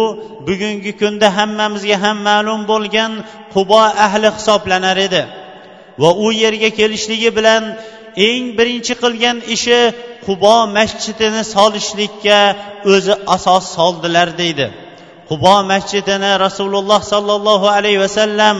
bugungi 0.46 0.92
kunda 1.00 1.28
hammamizga 1.38 1.96
ham 2.04 2.18
ma'lum 2.28 2.60
bo'lgan 2.72 3.12
qubo 3.54 3.82
ahli 4.06 4.28
hisoblanar 4.36 4.98
edi. 5.06 5.22
Va 6.02 6.10
u 6.24 6.26
yerga 6.42 6.70
kelishligi 6.78 7.30
bilan 7.38 7.62
eng 8.26 8.44
birinchi 8.58 8.94
qilgan 9.02 9.38
ishi 9.54 9.78
qubo 10.26 10.56
masjidini 10.76 11.42
solishlikka 11.54 12.40
o'zi 12.92 13.14
asos 13.34 13.64
soldilar 13.76 14.28
deydi. 14.40 14.66
Qubo 15.30 15.54
masjidini 15.72 16.30
rasululloh 16.46 17.00
sollallohu 17.12 17.66
alayhi 17.76 18.00
vasallam 18.04 18.58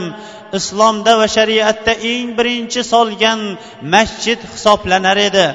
islomda 0.58 1.12
va 1.20 1.26
shariatda 1.36 1.92
eng 2.12 2.26
birinchi 2.38 2.80
solgan 2.92 3.40
masjid 3.94 4.38
hisoblanar 4.52 5.18
edi. 5.28 5.46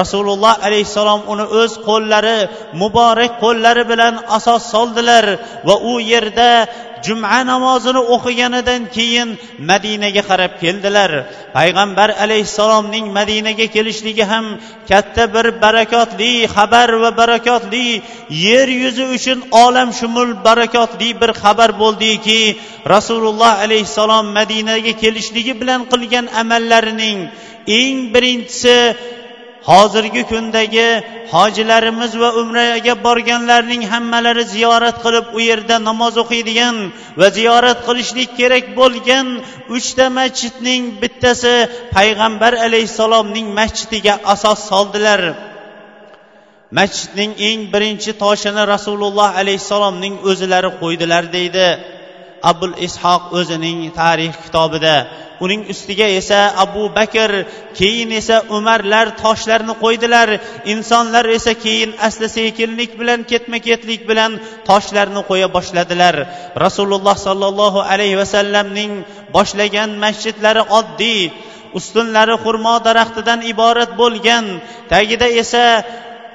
Rasululloh 0.00 0.54
alayhissalom 0.66 1.20
uni 1.32 1.44
o'z 1.60 1.72
qo'llari 1.88 2.38
muborak 2.82 3.32
qo'llari 3.44 3.84
bilan 3.92 4.14
asos 4.36 4.62
soldilar 4.74 5.24
va 5.68 5.74
u 5.92 5.94
yerda 6.12 6.50
juma 7.04 7.38
namozini 7.52 8.02
o'qiganidan 8.14 8.82
keyin 8.96 9.28
madinaga 9.70 10.22
qarab 10.30 10.52
keldilar. 10.62 11.10
Payg'ambar 11.56 12.08
alayhissalomning 12.24 13.06
madinaga 13.18 13.66
kelishligi 13.76 14.24
ham 14.32 14.44
katta 14.90 15.24
bir 15.34 15.46
barakotli 15.64 16.32
xabar 16.54 16.88
va 17.02 17.10
barakotli 17.20 17.86
yer 18.46 18.68
yuzi 18.82 19.04
uchun 19.16 19.38
olamshumul 19.64 20.32
barakotli 20.46 21.08
bir 21.20 21.30
xabar 21.42 21.70
bo'ldiki 21.82 22.40
rasululloh 22.94 23.52
alayhissalom 23.64 24.26
madinaga 24.38 24.92
kelishligi 25.02 25.54
bilan 25.60 25.80
qilgan 25.92 26.26
amallarining 26.42 27.18
eng 27.80 27.96
birinchisi 28.14 28.76
hozirgi 29.70 30.22
kundagi 30.32 30.88
hojilarimiz 31.34 32.12
va 32.22 32.30
umraga 32.40 32.94
borganlarning 33.06 33.82
hammalari 33.92 34.44
ziyorat 34.54 34.96
qilib 35.04 35.26
u 35.36 35.40
yerda 35.50 35.76
namoz 35.88 36.14
o'qiydigan 36.22 36.76
va 37.20 37.28
ziyorat 37.38 37.78
qilishlik 37.86 38.30
kerak 38.40 38.64
bo'lgan 38.80 39.26
uchta 39.76 40.06
masjidning 40.18 40.82
bittasi 41.02 41.54
payg'ambar 41.96 42.52
alayhissalomning 42.66 43.46
masjidiga 43.58 44.14
asos 44.34 44.60
soldilar. 44.70 45.20
Masjidning 46.78 47.32
eng 47.48 47.60
birinchi 47.72 48.12
toshini 48.24 48.62
rasululloh 48.74 49.30
alayhissalomning 49.40 50.14
o'zilari 50.30 50.70
qo'ydilar 50.80 51.24
deydi 51.36 51.66
abul 52.50 52.74
ishoq 52.86 53.22
o'zining 53.38 53.78
tarix 53.98 54.34
kitobida. 54.44 54.96
Uning 55.44 55.62
ustiga 55.72 56.06
esa 56.20 56.40
abu 56.64 56.82
bakr 56.96 57.30
keyin 57.78 58.10
esa 58.20 58.36
umarlar 58.56 59.06
toshlarni 59.22 59.74
qo'ydilar. 59.84 60.28
Insonlar 60.74 61.24
esa 61.38 61.52
keyin 61.64 61.90
asta 62.06 62.26
sekinlik 62.36 62.92
bilan 63.00 63.20
ketma 63.30 63.58
ketlik 63.66 64.02
bilan 64.10 64.32
toshlarni 64.68 65.22
qo'ya 65.30 65.48
boshladilar. 65.56 66.14
Rasululloh 66.64 67.16
sollallohu 67.26 67.80
alayhi 67.92 68.16
vasallamning 68.22 68.92
boshlagan 69.36 69.90
masjidlari 70.04 70.62
oddiy 70.78 71.20
ustunlari 71.78 72.36
xurmo 72.44 72.74
daraxtidan 72.86 73.40
iborat 73.52 73.90
bo'lgan 74.00 74.44
tagida 74.92 75.26
esa 75.42 75.64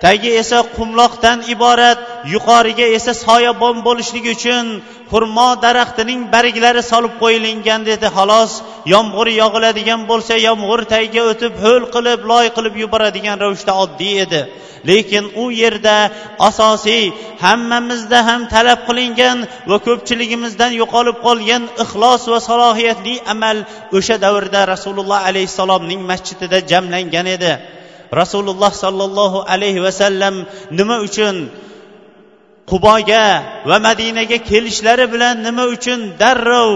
tagi 0.03 0.29
esa 0.41 0.59
qumloqdan 0.77 1.37
iborat 1.53 1.99
yuqoriga 2.33 2.87
esa 2.97 3.13
soyabon 3.25 3.75
bo'lishligi 3.87 4.31
uchun 4.37 4.65
xurmo 5.11 5.49
daraxtining 5.65 6.21
barglari 6.33 6.81
solib 6.91 7.13
qo'yilgan 7.23 7.81
dedi. 7.89 8.07
Xolos 8.17 8.51
yomg'ir 8.93 9.27
yog'iladigan 9.41 10.01
bo'lsa 10.11 10.33
yomg'ir 10.47 10.79
tagiga 10.93 11.23
o'tib 11.31 11.53
ho'l 11.63 11.83
qilib 11.95 12.19
loy 12.31 12.45
qilib 12.55 12.75
yuboradigan 12.83 13.37
ravishda 13.43 13.73
oddiy 13.83 14.15
edi. 14.25 14.41
Lekin 14.89 15.25
u 15.41 15.45
yerda 15.61 15.95
asosiy 16.49 17.03
hammamizda 17.45 18.19
ham 18.27 18.41
talab 18.53 18.79
qilingan 18.87 19.37
va 19.69 19.77
ko'pchiligimizdan 19.87 20.71
yo'qolib 20.81 21.17
qolgan 21.27 21.63
ixlos 21.83 22.21
va 22.31 22.39
salohiyatli 22.49 23.15
amal 23.33 23.57
o'sha 23.97 24.15
davrda 24.25 24.61
rasululloh 24.73 25.19
alayhissalomning 25.29 26.01
masjidida 26.11 26.57
jamlangan 26.71 27.27
edi. 27.35 27.53
Rasululloh 28.11 28.71
sollallohu 28.83 29.45
alayhi 29.53 29.83
vasallam 29.87 30.45
nima 30.71 30.97
uchun 31.07 31.35
quboga 32.69 33.27
va 33.69 33.77
madinaga 33.87 34.37
kelishlari 34.49 35.05
bilan 35.13 35.35
nima 35.47 35.63
uchun 35.75 35.99
darrov 36.21 36.71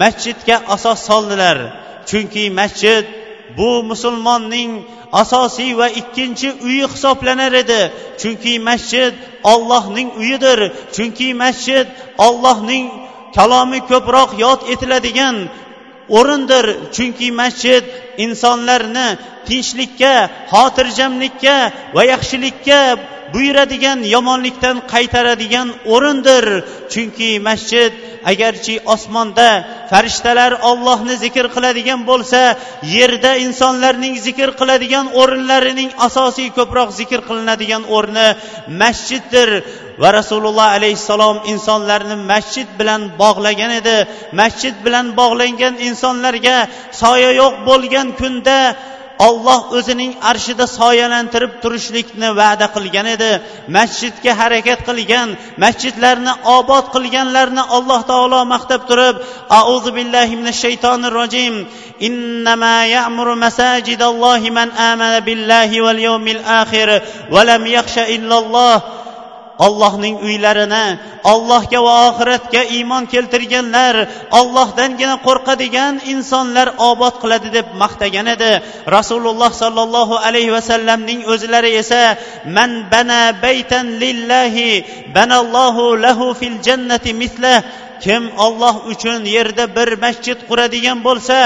masjidga 0.00 0.56
asos 0.74 0.98
soldilar? 1.08 1.58
Chunki 2.08 2.44
masjid 2.60 3.04
bu 3.56 3.70
musulmonning 3.90 4.72
asosiy 5.22 5.72
va 5.80 5.88
ikkinchi 6.00 6.48
uyi 6.66 6.84
hisoblanar 6.92 7.52
edi. 7.62 7.82
Chunki 8.20 8.54
masjid 8.68 9.12
ollohning 9.52 10.08
uyidir. 10.20 10.58
Chunki 10.94 11.28
masjid 11.42 11.86
ollohning 12.26 12.84
kalomi 13.36 13.80
ko'proq 13.90 14.30
yod 14.44 14.60
etiladigan 14.72 15.36
o'rindir. 16.08 16.66
Chunki 16.94 17.28
masjid 17.32 17.84
insonlarni 18.24 19.08
tinchlikka 19.48 20.14
xotirjamlikka 20.52 21.56
va 21.94 22.02
yaxshilikka 22.12 22.80
buyuradigan 23.34 23.98
yomonlikdan 24.14 24.76
qaytaradigan 24.92 25.68
o'rindir. 25.94 26.44
Chunki 26.92 27.30
masjid 27.48 27.92
agarchi 28.32 28.74
osmonda 28.94 29.50
farishtalar 29.90 30.52
ollohni 30.70 31.16
zikr 31.24 31.46
qiladigan 31.54 32.00
bo'lsa 32.10 32.40
yerda 32.96 33.32
insonlarning 33.46 34.14
zikr 34.26 34.48
qiladigan 34.60 35.06
o'rinlarining 35.20 35.90
asosiy 36.06 36.48
ko'proq 36.58 36.88
zikr 37.00 37.20
qilinadigan 37.28 37.82
o'rni 37.96 38.28
masjiddir. 38.82 39.50
Va 40.02 40.08
rasululloh 40.18 40.68
alayhissalom 40.76 41.36
insonlarni 41.52 42.16
masjid 42.32 42.68
bilan 42.78 43.00
bog'lagan 43.22 43.72
edi. 43.80 43.98
Masjid 44.40 44.74
bilan 44.84 45.06
bog'langan 45.20 45.74
insonlarga 45.88 46.56
soya 47.02 47.30
yo'q 47.40 47.54
bo'lgan 47.68 48.08
kunda 48.20 48.58
olloh 49.28 49.60
o'zining 49.78 50.12
arshida 50.30 50.66
soyalantirib 50.78 51.52
turishlikni 51.62 52.28
va'da 52.40 52.66
qilgan 52.76 53.06
edi. 53.16 53.32
Masjidga 53.76 54.32
harakat 54.40 54.80
qilgan 54.88 55.28
masjidlarni 55.64 56.32
obod 56.58 56.84
qilganlarni 56.94 57.62
alloh 57.76 58.00
taolo 58.10 58.40
maqtab 58.54 58.82
turib 58.90 59.16
auzu 59.60 59.90
billahi 59.98 60.34
minash 60.40 60.60
shaytonir 60.64 61.14
rojim. 61.20 61.54
Innama 62.08 62.76
ya'muru 62.96 63.34
masajidallohi 63.46 64.54
man 64.58 64.68
amana 64.90 65.18
آمن 65.22 65.82
wal 65.86 66.00
yawmil 66.08 66.42
akhir 66.60 66.88
ولم 67.34 67.62
يخش 67.66 67.94
yakhsha 67.96 68.04
illalloh. 68.16 69.04
Ollohning 69.58 70.16
uylarini 70.26 70.98
allohga 71.32 71.80
va 71.86 71.94
oxiratga 72.08 72.62
iymon 72.76 73.04
keltirganlar 73.12 73.94
ollohdangina 74.40 75.16
qo'rqadigan 75.26 75.94
insonlar 76.12 76.68
obod 76.90 77.14
qiladi 77.22 77.48
deb 77.58 77.66
maqtagan 77.82 78.26
edi. 78.34 78.52
Rasululloh 78.96 79.50
sollallohu 79.62 80.20
alayhi 80.26 80.54
vasallamning 80.56 81.20
o'zlari 81.32 81.70
esa 81.82 82.02
man 82.56 82.70
bana 82.92 83.20
baytan 83.44 83.86
lillahi 84.02 84.70
banallohu 85.16 85.84
lahu 86.04 86.26
fil 86.40 86.58
jannati 86.66 87.10
mislah 87.22 87.58
kim 88.04 88.22
olloh 88.46 88.74
uchun 88.92 89.20
yerda 89.36 89.64
bir 89.76 89.88
masjid 90.04 90.38
quradigan 90.48 90.98
bo'lsa 91.06 91.38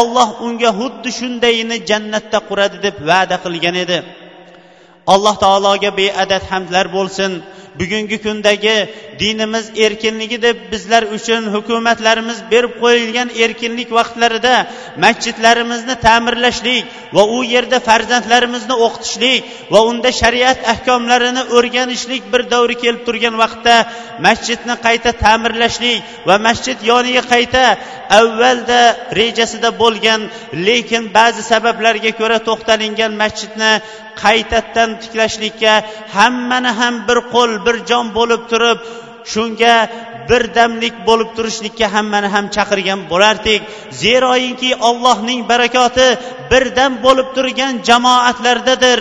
olloh 0.00 0.28
unga 0.46 0.70
xuddi 0.78 1.10
shundayini 1.18 1.76
jannatda 1.90 2.38
quradi 2.48 2.76
deb 2.86 2.96
va'da 3.10 3.36
qilgan 3.44 3.76
edi. 3.84 3.98
Alloh 5.06 5.34
taologa 5.44 5.90
beadad 6.00 6.42
hamdlar 6.50 6.86
bo'lsin. 6.96 7.42
Bugungi 7.80 8.18
kundagi 8.22 8.76
dinimiz 9.18 9.66
erkinligi 9.84 10.42
deb 10.42 10.56
bizlar 10.72 11.02
uchun 11.16 11.42
hukumatlarimiz 11.54 12.38
berib 12.52 12.74
qo'yilgan 12.82 13.28
erkinlik 13.44 13.90
vaqtlarida 13.98 14.54
masjidlarimizni 15.04 15.94
ta'mirlashlik 16.06 16.84
va 17.16 17.22
u 17.36 17.38
yerda 17.54 17.78
farzandlarimizni 17.88 18.74
o'qitishlik 18.86 19.40
va 19.72 19.80
unda 19.90 20.10
shariat 20.22 20.58
ahkomlarini 20.72 21.42
o'rganishlik 21.56 22.22
bir 22.32 22.42
davri 22.52 22.76
kelib 22.84 23.02
turgan 23.08 23.34
vaqtda 23.42 23.74
masjidni 24.26 24.74
qayta 24.86 25.10
ta'mirlashlik 25.24 25.98
va 26.28 26.36
masjid 26.48 26.78
yoniga 26.90 27.22
qayta 27.34 27.64
avvalda 28.20 28.80
rejasida 29.20 29.70
bo'lgan 29.82 30.20
lekin 30.66 31.02
ba'zi 31.18 31.42
sabablarga 31.52 32.12
ko'ra 32.20 32.38
to'xtalingan 32.48 33.12
masjidni 33.22 33.72
qaytadan 34.24 34.90
tiklashlikka 35.02 35.74
hammani 36.16 36.70
ham 36.80 36.94
bir 37.08 37.18
qo'l 37.34 37.52
bir 37.66 37.76
jon 37.90 38.06
bo'lib 38.18 38.42
turib 38.50 38.78
shunga 39.32 39.76
birdamlik 40.30 40.94
bo'lib 41.08 41.30
turishlikka 41.36 41.86
hammani 41.94 42.28
ham 42.34 42.46
chaqirgan 42.56 43.00
bo'lardik. 43.12 43.60
Zeroinki 44.02 44.70
ollohning 44.88 45.40
barakoti 45.50 46.08
birdam 46.52 46.92
bo'lib 47.04 47.28
turgan 47.36 47.72
jamoatlardadir. 47.88 49.00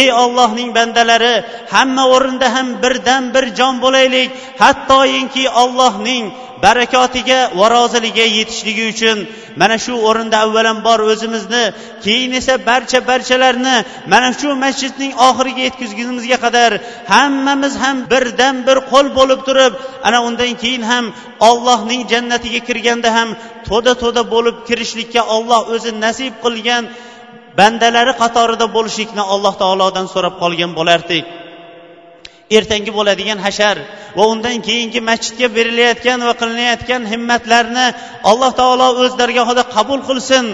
Ey 0.00 0.08
ollohning 0.22 0.70
bandalari 0.76 1.34
hamma 1.74 2.04
o'rinda 2.14 2.46
ham 2.54 2.68
birdan 2.82 3.22
bir 3.34 3.44
jon 3.58 3.74
bo'laylik. 3.84 4.28
Hattoyinki 4.62 5.44
ollohning 5.62 6.24
barakotiga 6.64 7.40
va 7.58 7.66
roziligiga 7.76 8.26
yetishligi 8.38 8.84
uchun. 8.92 9.18
Mana 9.60 9.76
shu 9.84 9.94
o'rinda 10.08 10.36
avvalambor 10.44 10.98
o'zimizni 11.12 11.64
keyin 12.04 12.32
esa 12.40 12.54
barcha 12.68 12.98
barchalarni 13.10 13.76
mana 14.12 14.28
shu 14.40 14.48
masjidning 14.64 15.12
oxiriga 15.28 15.62
yetkazgunimizga 15.68 16.38
qadar 16.44 16.70
hammamiz 17.12 17.74
ham 17.82 17.96
birdan 18.12 18.56
bir 18.66 18.78
qo'l 18.92 19.06
bo'lib 19.18 19.40
turib 19.48 19.72
ana 20.06 20.18
undan 20.28 20.52
keyin 20.62 20.82
ham 20.90 21.04
ollohning 21.48 22.02
jannatiga 22.12 22.60
kirganda 22.68 23.10
ham 23.18 23.28
to'da 23.68 23.92
to'da 24.02 24.22
bo'lib 24.34 24.56
kirishlikka 24.68 25.22
olloh 25.34 25.60
o'zi 25.74 25.90
nasib 26.04 26.32
qilgan 26.44 26.84
bandalari 27.58 28.12
qatorida 28.22 28.66
bo'lishlikni 28.76 29.22
alloh 29.34 29.54
taolodan 29.62 30.06
so'rab 30.14 30.34
qolgan 30.42 30.70
bo'lardik 30.78 31.24
ertangi 32.58 32.90
bo'ladigan 32.98 33.38
hashar 33.46 33.76
va 34.16 34.24
undan 34.32 34.56
keyingi 34.68 35.00
masjidga 35.10 35.48
berilayotgan 35.56 36.18
va 36.28 36.34
qilinayotgan 36.40 37.02
himmatlarni 37.12 37.86
alloh 38.30 38.50
taolo 38.60 38.88
o'z 39.02 39.12
dargohida 39.20 39.62
qabul 39.76 40.00
qilsin. 40.08 40.44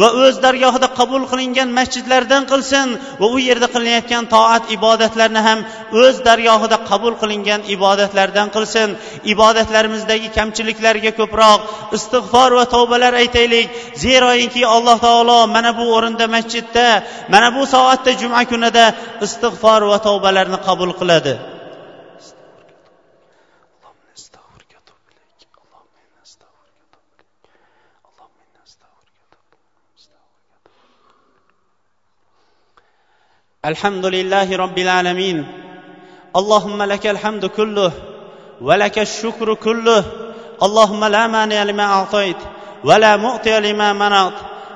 Va 0.00 0.08
o'z 0.24 0.36
dargohida 0.44 0.88
qabul 0.98 1.22
qilingan 1.32 1.68
masjidlardan 1.78 2.42
qilsin 2.52 2.88
va 3.20 3.26
u 3.34 3.38
yerda 3.48 3.68
qilinayotgan 3.74 4.24
toat 4.34 4.64
ibodatlarni 4.76 5.40
ham 5.48 5.58
o'z 6.02 6.16
dargohida 6.28 6.78
qabul 6.90 7.14
qilingan 7.22 7.60
ibodatlardan 7.74 8.48
qilsin. 8.56 8.88
Ibodatlarimizdagi 9.34 10.28
kamchiliklarga 10.38 11.12
ko'proq 11.20 11.60
istig'for 11.96 12.50
va 12.58 12.64
tavbalar 12.74 13.12
aytaylik. 13.22 13.66
Zeroinki 14.04 14.62
alloh 14.76 14.96
taolo 15.06 15.38
mana 15.54 15.70
bu 15.78 15.84
o'rinda 15.96 16.26
masjidda 16.36 16.86
mana 17.32 17.48
bu 17.56 17.62
soatda 17.74 18.10
juma 18.20 18.42
kunida 18.50 18.84
istig'for 19.26 19.80
va 19.90 19.98
tavbalarni 20.08 20.58
qabul 20.68 20.92
qiladi. 21.00 21.34
الحمد 33.65 34.05
لله 34.05 34.57
رب 34.57 34.77
العالمين 34.77 35.37
اللهم 36.35 36.83
لك 36.83 37.07
الحمد 37.07 37.45
كله 37.45 37.91
ولك 38.61 38.99
الشكر 38.99 39.53
كله 39.53 40.03
اللهم 40.63 41.05
لا 41.05 41.27
مانع 41.27 41.63
لما 41.63 41.83
اعطيت 41.83 42.37
ولا 42.83 43.17
معطي 43.17 43.59
لما 43.59 43.93
منعت 43.93 44.33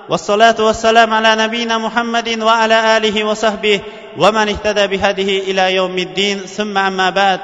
والصلاه 0.09 0.55
والسلام 0.59 1.13
على 1.13 1.35
نبينا 1.35 1.77
محمد 1.77 2.39
وعلى 2.41 2.97
اله 2.97 3.23
وصحبه 3.23 3.81
ومن 4.17 4.49
اهتدى 4.49 4.87
بهذه 4.87 5.39
الى 5.39 5.75
يوم 5.75 5.97
الدين 5.97 6.37
ثم 6.39 6.77
اما 6.77 7.09
بعد 7.09 7.39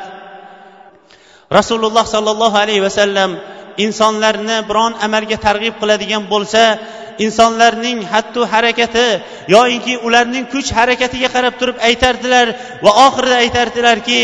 رسول 1.54 1.86
الله 1.86 2.04
صلى 2.04 2.32
الله 2.32 2.58
عليه 2.58 2.82
وسلم 2.82 3.40
insonlarni 3.78 4.58
biron 4.70 4.94
amalga 5.06 5.38
targ'ib 5.46 5.76
qiladigan 5.82 6.24
bo'lsa 6.34 6.64
insonlarning 7.25 7.99
hattu 8.13 8.41
harakati 8.53 9.07
yoinki 9.55 9.95
ularning 10.07 10.45
kuch 10.53 10.69
harakatiga 10.79 11.29
qarab 11.35 11.55
turib 11.61 11.77
aytardilar 11.89 12.47
va 12.85 12.91
oxirida 13.07 13.37
aytardilarki 13.45 14.21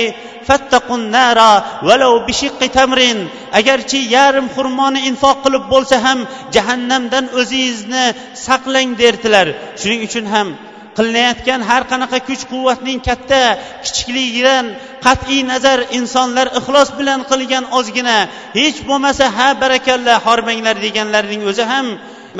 agarchi 3.61 3.99
yarim 4.17 4.47
xurmoni 4.57 5.01
infoq 5.11 5.37
qilib 5.45 5.65
bo'lsa 5.73 5.97
ham 6.07 6.19
jahannamdan 6.55 7.25
o'zingizni 7.41 8.05
saqlang 8.47 8.91
derdilar. 9.03 9.47
Shuning 9.81 10.01
uchun 10.09 10.27
ham 10.35 10.49
qilinayotgan 10.97 11.61
har 11.71 11.83
qanaqa 11.91 12.19
kuch 12.29 12.43
quvvatning 12.53 12.99
katta 13.09 13.43
kichikligidan 13.85 14.65
qat'iy 15.07 15.43
nazar 15.53 15.79
insonlar 15.99 16.47
ixlos 16.59 16.89
bilan 16.99 17.21
qilgan 17.31 17.65
ozgina 17.79 18.19
hech 18.59 18.79
bo'lmasa 18.89 19.25
ha 19.37 19.49
barakalla 19.63 20.15
hormanglar 20.27 20.77
deganlarning 20.87 21.43
o'zi 21.51 21.65
ham 21.73 21.87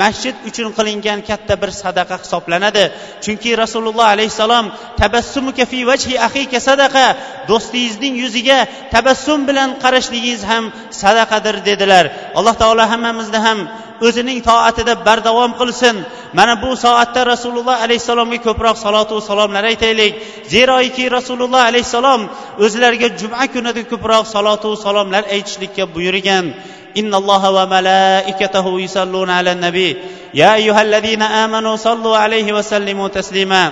masjid 0.01 0.35
uchun 0.49 0.69
qilingan 0.77 1.19
katta 1.29 1.55
bir 1.61 1.71
sadaqa 1.83 2.15
hisoblanadi. 2.23 2.85
Chunki 3.23 3.51
rasululloh 3.63 4.07
alayhissalom 4.15 4.65
tabassumuka 5.01 5.65
fi 5.71 5.79
vajhi 5.89 6.15
axika 6.27 6.59
sadaqa. 6.69 7.05
Do'stingizning 7.49 8.15
yuziga 8.23 8.59
tabassum 8.93 9.39
bilan 9.49 9.69
qarashligingiz 9.83 10.41
ham 10.51 10.63
sadaqadir 11.01 11.55
dedilar. 11.69 12.05
Alloh 12.37 12.55
taolo 12.61 12.83
hammamizni 12.91 13.39
ham 13.47 13.59
o'zining 14.07 14.39
toatida 14.49 14.93
bardavom 15.07 15.51
qilsin. 15.59 15.95
Mana 16.37 16.53
bu 16.63 16.69
soatda 16.85 17.21
rasululloh 17.33 17.77
alayhissalomga 17.85 18.39
ko'proq 18.47 18.75
salotu 18.85 19.15
salomlar 19.29 19.63
aytaylik. 19.71 20.13
Zeroiki 20.53 21.05
rasululloh 21.17 21.61
alayhissalom 21.69 22.21
o'zlariga 22.65 23.09
juma 23.19 23.43
kunida 23.53 23.81
ko'proq 23.91 24.23
salotu 24.35 24.69
salomlar 24.85 25.23
aytishlikka 25.35 25.83
buyurgan. 25.95 26.45
إن 26.97 27.15
الله 27.15 27.51
وملائكته 27.51 28.81
يصلون 28.81 29.29
على 29.29 29.51
النبي. 29.51 29.97
يا 30.33 30.55
أيها 30.55 30.81
الذين 30.81 31.21
آمنوا 31.21 31.75
صلوا 31.75 32.17
عليه 32.17 32.53
وسلموا 32.53 33.07
تسليما. 33.07 33.71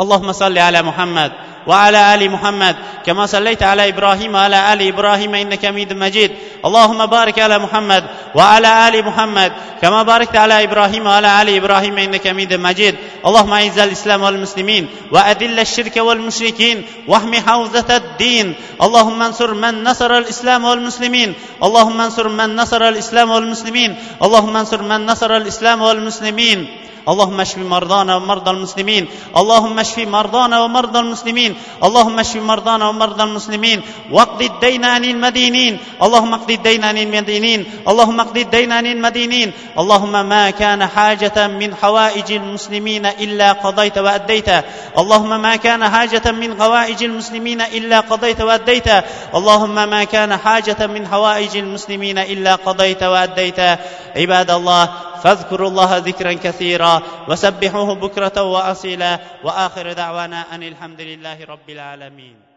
اللهم 0.00 0.32
صل 0.32 0.58
على 0.58 0.82
محمد. 0.82 1.32
وعلى 1.68 2.14
آل 2.14 2.30
محمد 2.30 2.76
كما 3.06 3.26
صليت 3.26 3.62
على 3.62 3.88
إبراهيم 3.88 4.34
وعلى 4.34 4.72
آل 4.72 4.80
إبراهيم 4.88 5.34
إنك 5.34 5.66
حميد 5.66 5.92
مجيد. 5.92 6.30
اللهم 6.64 7.06
بارك 7.06 7.38
على 7.38 7.58
محمد 7.58 8.04
وعلى 8.34 8.88
آل 8.88 9.04
محمد 9.04 9.52
كما 9.82 10.02
باركت 10.02 10.36
على 10.36 10.64
إبراهيم 10.64 11.06
وعلى 11.06 11.42
آل 11.42 11.48
إبراهيم 11.56 11.98
إنك 11.98 12.28
حميد 12.28 12.54
مجيد. 12.54 12.94
اللهم 13.26 13.52
أعز 13.52 13.78
الإسلام 13.78 14.22
والمسلمين 14.22 14.88
وأذل 15.12 15.60
الشرك 15.60 15.96
والمشركين 15.96 16.82
واحم 17.08 17.34
حوزة 17.34 17.90
الدين. 17.96 18.54
اللهم 18.82 19.22
انصر 19.22 19.54
من 19.54 19.84
نصر 19.84 20.18
الإسلام 20.18 20.64
والمسلمين. 20.64 21.34
اللهم 21.62 22.00
انصر 22.00 22.28
من 22.28 22.56
نصر 22.56 22.88
الإسلام 22.88 23.30
والمسلمين. 23.30 23.90
اللهم 24.22 24.56
انصر 24.56 24.82
من 24.82 25.06
نصر 25.06 25.36
الإسلام 25.36 25.82
والمسلمين. 25.82 26.87
اللهم 27.08 27.40
اشف 27.40 27.58
مرضانا 27.58 28.16
ومرضى 28.16 28.50
المسلمين. 28.50 29.08
اللهم 29.36 29.78
اشف 29.78 29.98
مرضانا 29.98 30.60
ومرضى 30.60 30.98
المسلمين. 30.98 31.54
اللهم 31.84 32.18
اشف 32.18 32.36
مرضانا 32.36 32.88
ومرضى 32.88 33.22
المسلمين. 33.22 33.82
واقض 34.12 34.42
الدين 34.42 34.84
عن 34.84 35.04
المدينين. 35.04 35.78
اللهم 36.02 36.34
اقض 36.34 36.50
الدين 36.50 36.84
عن 36.84 36.98
المدينين. 36.98 37.64
اللهم 37.88 38.20
اقض 38.20 38.36
الدين 38.38 38.72
عن 38.72 38.86
المدينين. 38.86 39.52
اللهم 39.78 40.28
ما 40.28 40.50
كان 40.50 40.86
حاجة 40.86 41.46
من 41.46 41.74
حوائج 41.74 42.32
المسلمين 42.32 43.06
إلا 43.06 43.52
قضيت 43.52 43.98
وأديته 43.98 44.62
اللهم 44.98 45.42
ما 45.42 45.56
كان 45.56 45.88
حاجة 45.88 46.32
من 46.32 46.60
حوائج 46.60 47.04
المسلمين 47.04 47.60
إلا 47.60 48.00
قضيت 48.00 48.40
وأديته 48.40 49.02
اللهم 49.34 49.74
ما 49.90 50.04
كان 50.04 50.36
حاجة 50.36 50.86
من 50.86 51.08
حوائج 51.08 51.56
المسلمين 51.56 52.18
إلا 52.18 52.54
قضيت 52.54 53.02
وأديته 53.02 53.78
عباد 54.16 54.50
الله 54.50 54.84
فاذكروا 55.22 55.68
الله 55.68 55.96
ذكرا 55.96 56.32
كثيرا 56.32 57.02
وسبحوه 57.28 57.94
بكرة 57.94 58.42
وأصيلا 58.42 59.20
وآخر 59.44 59.92
دعوانا 59.92 60.54
أن 60.54 60.62
الحمد 60.62 61.00
لله 61.00 61.44
رب 61.44 61.70
العالمين 61.70 62.47